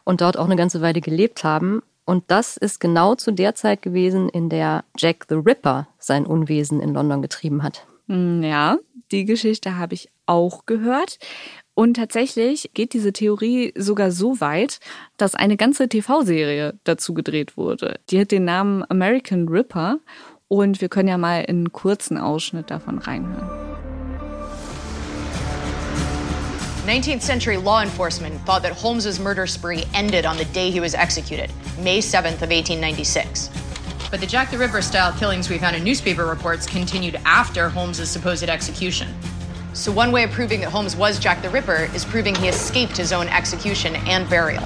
und 0.05 0.21
dort 0.21 0.37
auch 0.37 0.45
eine 0.45 0.57
ganze 0.57 0.83
Weile 0.83 1.01
gelebt 1.01 1.45
haben. 1.45 1.83
Und 2.05 2.25
das 2.27 2.59
ist 2.59 2.79
genau 2.79 3.15
zu 3.15 3.31
der 3.31 3.55
Zeit 3.55 3.81
gewesen, 3.81 4.29
in 4.29 4.51
der 4.51 4.85
Jack 4.99 5.25
the 5.31 5.37
Ripper 5.37 5.89
sein 5.99 6.27
Unwesen 6.27 6.81
in 6.81 6.93
London 6.93 7.23
getrieben 7.23 7.63
hat. 7.63 7.87
Hm, 8.09 8.43
ja, 8.43 8.77
die 9.13 9.25
Geschichte 9.25 9.79
habe 9.79 9.95
ich 9.95 10.11
auch 10.27 10.67
gehört. 10.67 11.19
Und 11.75 11.95
tatsächlich 11.95 12.71
geht 12.75 12.93
diese 12.93 13.13
Theorie 13.13 13.73
sogar 13.77 14.11
so 14.11 14.41
weit, 14.41 14.79
dass 15.17 15.35
eine 15.35 15.57
ganze 15.57 15.89
TV-Serie 15.89 16.75
dazu 16.85 17.15
gedreht 17.15 17.57
wurde. 17.57 17.99
Die 18.11 18.21
hat 18.21 18.31
den 18.31 18.45
Namen 18.45 18.85
American 18.91 19.49
Ripper 19.49 19.99
und 20.49 20.83
wir 20.83 20.91
können 20.91 21.09
ja 21.09 21.17
mal 21.17 21.47
einen 21.49 21.73
kurzen 21.73 22.19
Ausschnitt 22.19 22.71
davon 22.71 22.99
reinhören. 22.99 23.49
19th 26.87 27.21
century 27.21 27.57
law 27.57 27.81
enforcement 27.81 28.35
thought 28.45 28.63
that 28.65 28.73
Holmes's 28.73 29.21
murder 29.21 29.47
spree 29.47 29.85
ended 29.95 30.27
on 30.27 30.37
the 30.37 30.45
day 30.47 30.69
he 30.69 30.81
was 30.81 30.95
executed, 30.95 31.49
May 31.79 32.01
7th 32.01 32.43
of 32.43 32.51
1896. 32.51 33.51
But 34.11 34.21
the 34.21 34.27
Jack 34.27 34.51
the 34.51 34.59
Ripper 34.59 34.83
style 34.83 35.13
killings 35.13 35.49
we 35.49 35.59
found 35.59 35.77
in 35.77 35.85
newspaper 35.85 36.27
reports 36.27 36.67
continued 36.67 37.19
after 37.25 37.71
Holmes's 37.71 38.11
supposed 38.11 38.49
execution. 38.49 39.09
So, 39.75 39.91
one 39.91 40.13
way 40.13 40.23
of 40.23 40.31
proving 40.31 40.61
that 40.61 40.71
Holmes 40.71 40.95
was 40.95 41.19
Jack 41.19 41.41
the 41.41 41.49
Ripper 41.49 41.89
is 41.95 42.05
proving 42.05 42.35
he 42.35 42.49
escaped 42.49 42.95
his 42.95 43.11
own 43.11 43.27
execution 43.29 43.97
and 44.07 44.29
burial. 44.29 44.63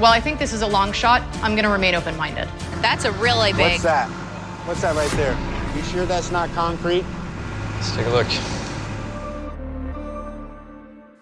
While 0.00 0.12
I 0.12 0.18
think 0.18 0.40
this 0.40 0.52
is 0.52 0.62
a 0.62 0.66
long 0.66 0.90
shot, 0.92 1.22
I'm 1.44 1.52
going 1.52 1.62
to 1.62 1.70
remain 1.70 1.94
open 1.94 2.16
minded. 2.16 2.48
That's 2.80 3.04
a 3.04 3.12
really 3.12 3.52
big. 3.52 3.70
What's 3.70 3.82
that? 3.84 4.08
What's 4.66 4.82
that 4.82 4.96
right 4.96 5.10
there? 5.12 5.36
You 5.76 5.82
sure 5.84 6.06
that's 6.06 6.32
not 6.32 6.50
concrete? 6.54 7.04
Let's 7.76 7.94
take 7.94 8.06
a 8.06 8.10
look. 8.10 8.26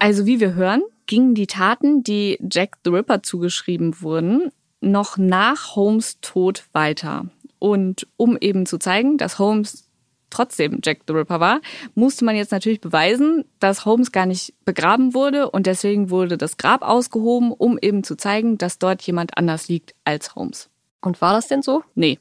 Also, 0.01 0.25
wie 0.25 0.41
wir 0.41 0.55
hören, 0.55 0.81
gingen 1.07 1.35
die 1.35 1.47
Taten, 1.47 2.03
die 2.03 2.39
Jack 2.41 2.79
the 2.85 2.91
Ripper 2.91 3.23
zugeschrieben 3.23 4.01
wurden, 4.01 4.51
noch 4.81 5.19
nach 5.19 5.77
Holmes 5.77 6.19
Tod 6.23 6.65
weiter. 6.73 7.27
Und 7.59 8.07
um 8.17 8.39
eben 8.41 8.65
zu 8.65 8.79
zeigen, 8.79 9.19
dass 9.19 9.39
Holmes 9.39 9.90
trotzdem 10.31 10.81
Jack 10.83 11.01
the 11.07 11.13
Ripper 11.13 11.41
war, 11.41 11.61
musste 11.95 12.25
man 12.25 12.37
jetzt 12.37 12.53
natürlich 12.53 12.81
beweisen, 12.81 13.45
dass 13.59 13.85
Holmes 13.85 14.13
gar 14.13 14.27
nicht 14.27 14.55
begraben 14.65 15.15
wurde 15.15 15.51
und 15.51 15.67
deswegen 15.67 16.11
wurde 16.11 16.39
das 16.39 16.57
Grab 16.57 16.83
ausgehoben, 16.83 17.53
um 17.53 17.79
eben 17.81 18.05
zu 18.05 18.17
zeigen, 18.17 18.59
dass 18.59 18.79
dort 18.79 19.03
jemand 19.03 19.37
anders 19.37 19.69
liegt 19.69 19.95
als 20.05 20.35
Holmes. 20.35 20.71
Und 21.01 21.21
war 21.21 21.33
das 21.33 21.49
denn 21.49 21.63
so? 21.63 21.83
Nee. 21.95 22.19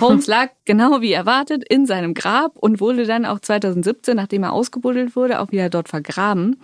Holmes 0.00 0.26
lag 0.28 0.50
genau 0.64 1.00
wie 1.00 1.12
erwartet 1.12 1.64
in 1.68 1.86
seinem 1.86 2.14
Grab 2.14 2.56
und 2.56 2.80
wurde 2.80 3.06
dann 3.06 3.24
auch 3.24 3.40
2017, 3.40 4.16
nachdem 4.16 4.42
er 4.42 4.52
ausgebuddelt 4.52 5.16
wurde, 5.16 5.40
auch 5.40 5.50
wieder 5.52 5.70
dort 5.70 5.88
vergraben. 5.88 6.60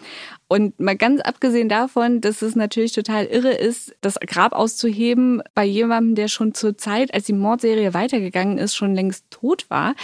Und 0.49 0.81
mal 0.81 0.97
ganz 0.97 1.21
abgesehen 1.21 1.69
davon, 1.69 2.23
dass 2.23 2.41
es 2.41 2.57
natürlich 2.57 2.93
total 2.93 3.27
irre 3.27 3.53
ist, 3.53 3.95
das 4.01 4.19
Grab 4.27 4.55
auszuheben 4.55 5.43
bei 5.55 5.65
jemandem, 5.65 6.15
der 6.15 6.29
schon 6.29 6.55
zur 6.55 6.79
Zeit, 6.79 7.13
als 7.13 7.27
die 7.27 7.35
Mordserie 7.35 7.93
weitergegangen 7.93 8.57
ist, 8.57 8.75
schon 8.75 8.95
längst 8.95 9.27
tot 9.31 9.67
war, 9.69 9.95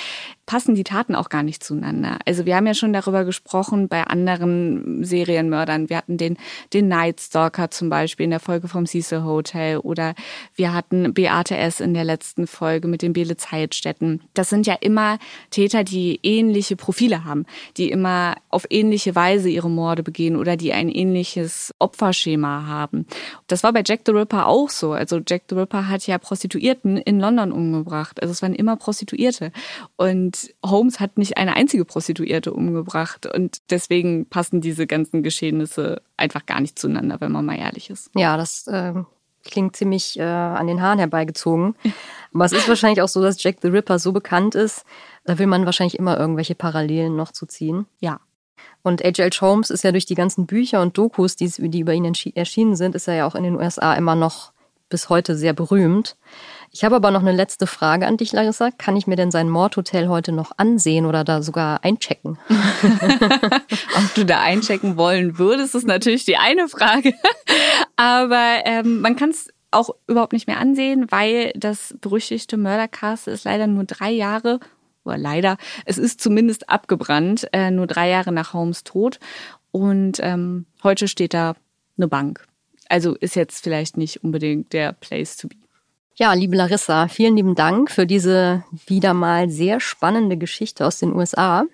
passen 0.47 0.75
die 0.75 0.85
Taten 0.85 1.15
auch 1.15 1.29
gar 1.29 1.43
nicht 1.43 1.65
zueinander. 1.65 2.19
Also 2.27 2.45
wir 2.45 2.57
haben 2.57 2.67
ja 2.67 2.75
schon 2.75 2.93
darüber 2.93 3.25
gesprochen 3.25 3.89
bei 3.89 4.05
anderen 4.05 5.03
Serienmördern. 5.03 5.89
Wir 5.89 5.97
hatten 5.97 6.19
den, 6.19 6.37
den 6.73 6.89
Night 6.89 7.21
Stalker 7.21 7.71
zum 7.71 7.89
Beispiel 7.89 8.25
in 8.25 8.31
der 8.31 8.41
Folge 8.41 8.69
vom 8.69 8.87
Cecil 8.87 9.23
Hotel 9.23 9.79
oder 9.79 10.15
wir 10.55 10.75
hatten 10.75 11.15
Beate 11.15 11.55
in 11.81 11.95
der 11.95 12.05
letzten 12.05 12.47
Folge 12.47 12.89
mit 12.89 13.03
den 13.03 13.15
Bele 13.15 13.37
Zeitstätten. 13.37 14.23
Das 14.35 14.51
sind 14.51 14.67
ja 14.67 14.75
immer 14.75 15.19
Täter, 15.51 15.85
die 15.85 16.21
ähnliche 16.23 16.77
Profile 16.77 17.25
haben, 17.25 17.47
die 17.77 17.91
immer 17.91 18.35
auf 18.51 18.67
ähnliche 18.69 19.15
Weise 19.15 19.49
ihre 19.49 19.71
Morde 19.71 20.03
begehen 20.03 20.34
oder 20.37 20.57
die 20.57 20.73
ein 20.73 20.89
ähnliches 20.89 21.73
Opferschema 21.79 22.67
haben. 22.67 23.07
Das 23.47 23.63
war 23.63 23.73
bei 23.73 23.83
Jack 23.85 24.01
the 24.07 24.13
Ripper 24.13 24.47
auch 24.47 24.71
so. 24.71 24.93
Also 24.93 25.21
Jack 25.27 25.43
the 25.49 25.57
Ripper 25.57 25.89
hat 25.89 26.07
ja 26.07 26.19
Prostituierten 26.19 26.97
in 26.97 27.21
London 27.21 27.53
umgebracht. 27.53 28.21
Also 28.23 28.33
es 28.33 28.43
waren 28.43 28.55
immer 28.55 28.77
Prostituierte. 28.77 29.53
Und 29.97 30.55
Holmes 30.65 31.01
hat 31.01 31.19
nicht 31.19 31.37
eine 31.37 31.57
einzige 31.57 31.85
Prostituierte 31.85 32.53
umgebracht. 32.53 33.27
Und 33.27 33.59
deswegen 33.71 34.27
passen 34.27 34.61
diese 34.61 34.87
ganzen 34.87 35.23
Geschehnisse 35.23 36.03
einfach 36.17 36.47
gar 36.47 36.61
nicht 36.61 36.79
zueinander, 36.79 37.21
wenn 37.21 37.33
man 37.33 37.45
mal 37.45 37.59
ehrlich 37.59 37.91
ist. 37.91 38.11
Ja, 38.15 38.37
das 38.37 38.67
äh, 38.67 38.95
klingt 39.45 39.77
ziemlich 39.77 40.19
äh, 40.19 40.23
an 40.23 40.67
den 40.67 40.83
Haaren 40.83 40.99
herbeigezogen. 40.99 41.75
Aber 42.33 42.45
es 42.45 42.53
ist 42.53 42.69
wahrscheinlich 42.69 43.03
auch 43.03 43.09
so, 43.09 43.23
dass 43.23 43.43
Jack 43.43 43.59
the 43.63 43.69
Ripper 43.69 43.99
so 43.99 44.13
bekannt 44.13 44.55
ist, 44.55 44.85
da 45.25 45.39
will 45.39 45.47
man 45.47 45.67
wahrscheinlich 45.67 45.99
immer 45.99 46.19
irgendwelche 46.19 46.55
Parallelen 46.55 47.17
noch 47.17 47.33
zu 47.33 47.47
ziehen. 47.47 47.87
Ja. 48.01 48.21
Und 48.83 49.03
H.L. 49.03 49.31
Holmes 49.41 49.71
ist 49.71 49.85
ja 49.85 49.93
durch 49.93 50.07
die 50.07 50.15
ganzen 50.15 50.47
Bücher 50.47 50.83
und 50.83 50.99
Dokus, 50.99 51.37
die, 51.37 51.49
die 51.49 51.81
über 51.81 51.93
ihn 51.93 52.13
erschienen 52.35 52.77
sind, 52.77 52.95
ist 52.95 53.09
er 53.09 53.15
ja 53.15 53.27
auch 53.27 53.35
in 53.35 53.45
den 53.45 53.57
USA 53.57 53.95
immer 53.95 54.15
noch 54.15 54.53
bis 54.91 55.09
heute 55.09 55.37
sehr 55.37 55.55
berühmt. 55.55 56.17
Ich 56.71 56.85
habe 56.85 56.97
aber 56.97 57.11
noch 57.11 57.23
eine 57.23 57.33
letzte 57.33 57.67
Frage 57.67 58.07
an 58.07 58.17
dich, 58.17 58.33
Larissa. 58.33 58.71
Kann 58.71 58.97
ich 58.97 59.07
mir 59.07 59.17
denn 59.17 59.31
sein 59.31 59.49
Mordhotel 59.49 60.09
heute 60.09 60.33
noch 60.33 60.53
ansehen 60.57 61.07
oder 61.07 61.25
da 61.25 61.43
sogar 61.43 61.83
einchecken? 61.83 62.39
Ob 62.49 64.15
du 64.15 64.25
da 64.25 64.41
einchecken 64.41 64.97
wollen 64.97 65.39
würdest, 65.39 65.75
ist 65.75 65.87
natürlich 65.87 66.25
die 66.25 66.37
eine 66.37 66.69
Frage. 66.69 67.15
Aber 67.97 68.61
ähm, 68.65 69.01
man 69.01 69.17
kann 69.17 69.31
es 69.31 69.49
auch 69.71 69.91
überhaupt 70.07 70.33
nicht 70.33 70.47
mehr 70.47 70.59
ansehen, 70.59 71.07
weil 71.11 71.53
das 71.57 71.95
berüchtigte 72.01 72.57
Mördercast 72.57 73.29
ist 73.29 73.45
leider 73.45 73.67
nur 73.67 73.85
drei 73.85 74.11
Jahre 74.11 74.61
oder 75.05 75.19
leider, 75.19 75.57
es 75.85 75.99
ist 75.99 76.21
zumindest 76.21 76.69
abgebrannt, 76.69 77.49
äh, 77.53 77.71
nur 77.71 77.87
drei 77.87 78.09
Jahre 78.09 78.33
nach 78.33 78.53
Holmes 78.53 78.85
Tod. 78.85 79.19
Und 79.71 80.19
ähm, 80.21 80.67
heute 80.83 81.09
steht 81.09 81.35
da 81.35 81.57
eine 81.97 82.09
Bank. 82.09 82.47
Also 82.89 83.15
ist 83.15 83.37
jetzt 83.37 83.65
vielleicht 83.65 83.97
nicht 83.97 84.23
unbedingt 84.23 84.73
der 84.73 84.93
Place 84.93 85.37
to 85.37 85.49
be. 85.49 85.57
Ja, 86.17 86.33
liebe 86.33 86.55
Larissa, 86.55 87.09
vielen 87.09 87.35
lieben 87.35 87.57
Dank 87.57 87.91
für 87.91 88.07
diese 88.07 88.63
wieder 88.87 89.15
mal 89.15 89.51
sehr 89.51 89.81
spannende 89.81 90.37
Geschichte 90.37 90.87
aus 90.87 91.01
den 91.01 91.13
USA. 91.13 91.65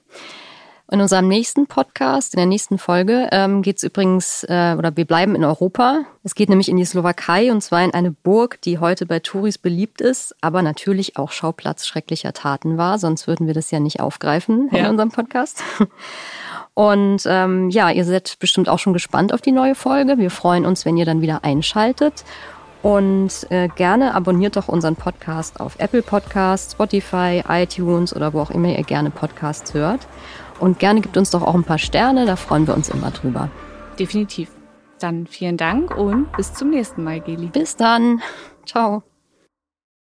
In 0.93 1.01
unserem 1.01 1.29
nächsten 1.29 1.69
Podcast, 1.69 2.35
in 2.35 2.39
der 2.39 2.47
nächsten 2.47 2.77
Folge, 2.77 3.29
ähm, 3.31 3.63
geht 3.63 3.77
es 3.77 3.85
übrigens, 3.85 4.43
äh, 4.49 4.75
oder 4.77 4.97
wir 4.97 5.05
bleiben 5.05 5.37
in 5.37 5.45
Europa. 5.45 6.01
Es 6.25 6.35
geht 6.35 6.49
nämlich 6.49 6.69
in 6.69 6.77
die 6.77 6.85
Slowakei 6.85 7.53
und 7.53 7.61
zwar 7.61 7.85
in 7.85 7.95
eine 7.95 8.11
Burg, 8.11 8.61
die 8.63 8.79
heute 8.79 9.07
bei 9.07 9.21
Touris 9.21 9.57
beliebt 9.57 10.01
ist, 10.01 10.35
aber 10.41 10.63
natürlich 10.63 11.17
auch 11.17 11.31
Schauplatz 11.31 11.87
schrecklicher 11.87 12.33
Taten 12.33 12.77
war, 12.77 12.99
sonst 12.99 13.29
würden 13.29 13.47
wir 13.47 13.55
das 13.55 13.71
ja 13.71 13.79
nicht 13.79 14.01
aufgreifen 14.01 14.69
in 14.71 14.87
unserem 14.87 15.11
Podcast. 15.11 15.63
Und 16.75 17.23
ähm, 17.27 17.69
ja, 17.71 17.91
ihr 17.91 18.05
seid 18.05 18.37
bestimmt 18.39 18.69
auch 18.69 18.79
schon 18.79 18.93
gespannt 18.93 19.35
auf 19.35 19.43
die 19.43 19.53
neue 19.53 19.75
Folge. 19.75 20.19
Wir 20.19 20.31
freuen 20.31 20.65
uns, 20.65 20.87
wenn 20.87 20.97
ihr 20.97 21.05
dann 21.05 21.21
wieder 21.21 21.45
einschaltet. 21.45 22.25
Und 22.83 23.31
äh, 23.51 23.69
gerne 23.69 24.15
abonniert 24.15 24.57
doch 24.57 24.69
unseren 24.69 24.97
Podcast 24.97 25.61
auf 25.61 25.75
Apple 25.79 26.01
Podcasts, 26.01 26.73
Spotify, 26.73 27.43
iTunes 27.47 28.17
oder 28.17 28.33
wo 28.33 28.41
auch 28.41 28.51
immer 28.51 28.69
ihr 28.69 28.85
gerne 28.85 29.11
Podcasts 29.11 29.75
hört. 29.75 30.07
Und 30.61 30.79
gerne 30.79 31.01
gibt 31.01 31.17
uns 31.17 31.31
doch 31.31 31.43
auch 31.43 31.55
ein 31.55 31.65
paar 31.65 31.79
Sterne, 31.79 32.27
da 32.27 32.37
freuen 32.37 32.67
wir 32.67 32.75
uns 32.75 32.89
immer 32.89 33.11
drüber. 33.11 33.51
Definitiv. 33.99 34.51
Dann 35.01 35.27
vielen 35.27 35.57
Dank 35.57 35.97
und 35.97 36.31
bis 36.37 36.53
zum 36.53 36.71
nächsten 36.71 37.03
Mal, 37.03 37.21
Geli. 37.21 37.47
Bis 37.47 37.75
dann. 37.77 38.21
Ciao. 38.67 39.03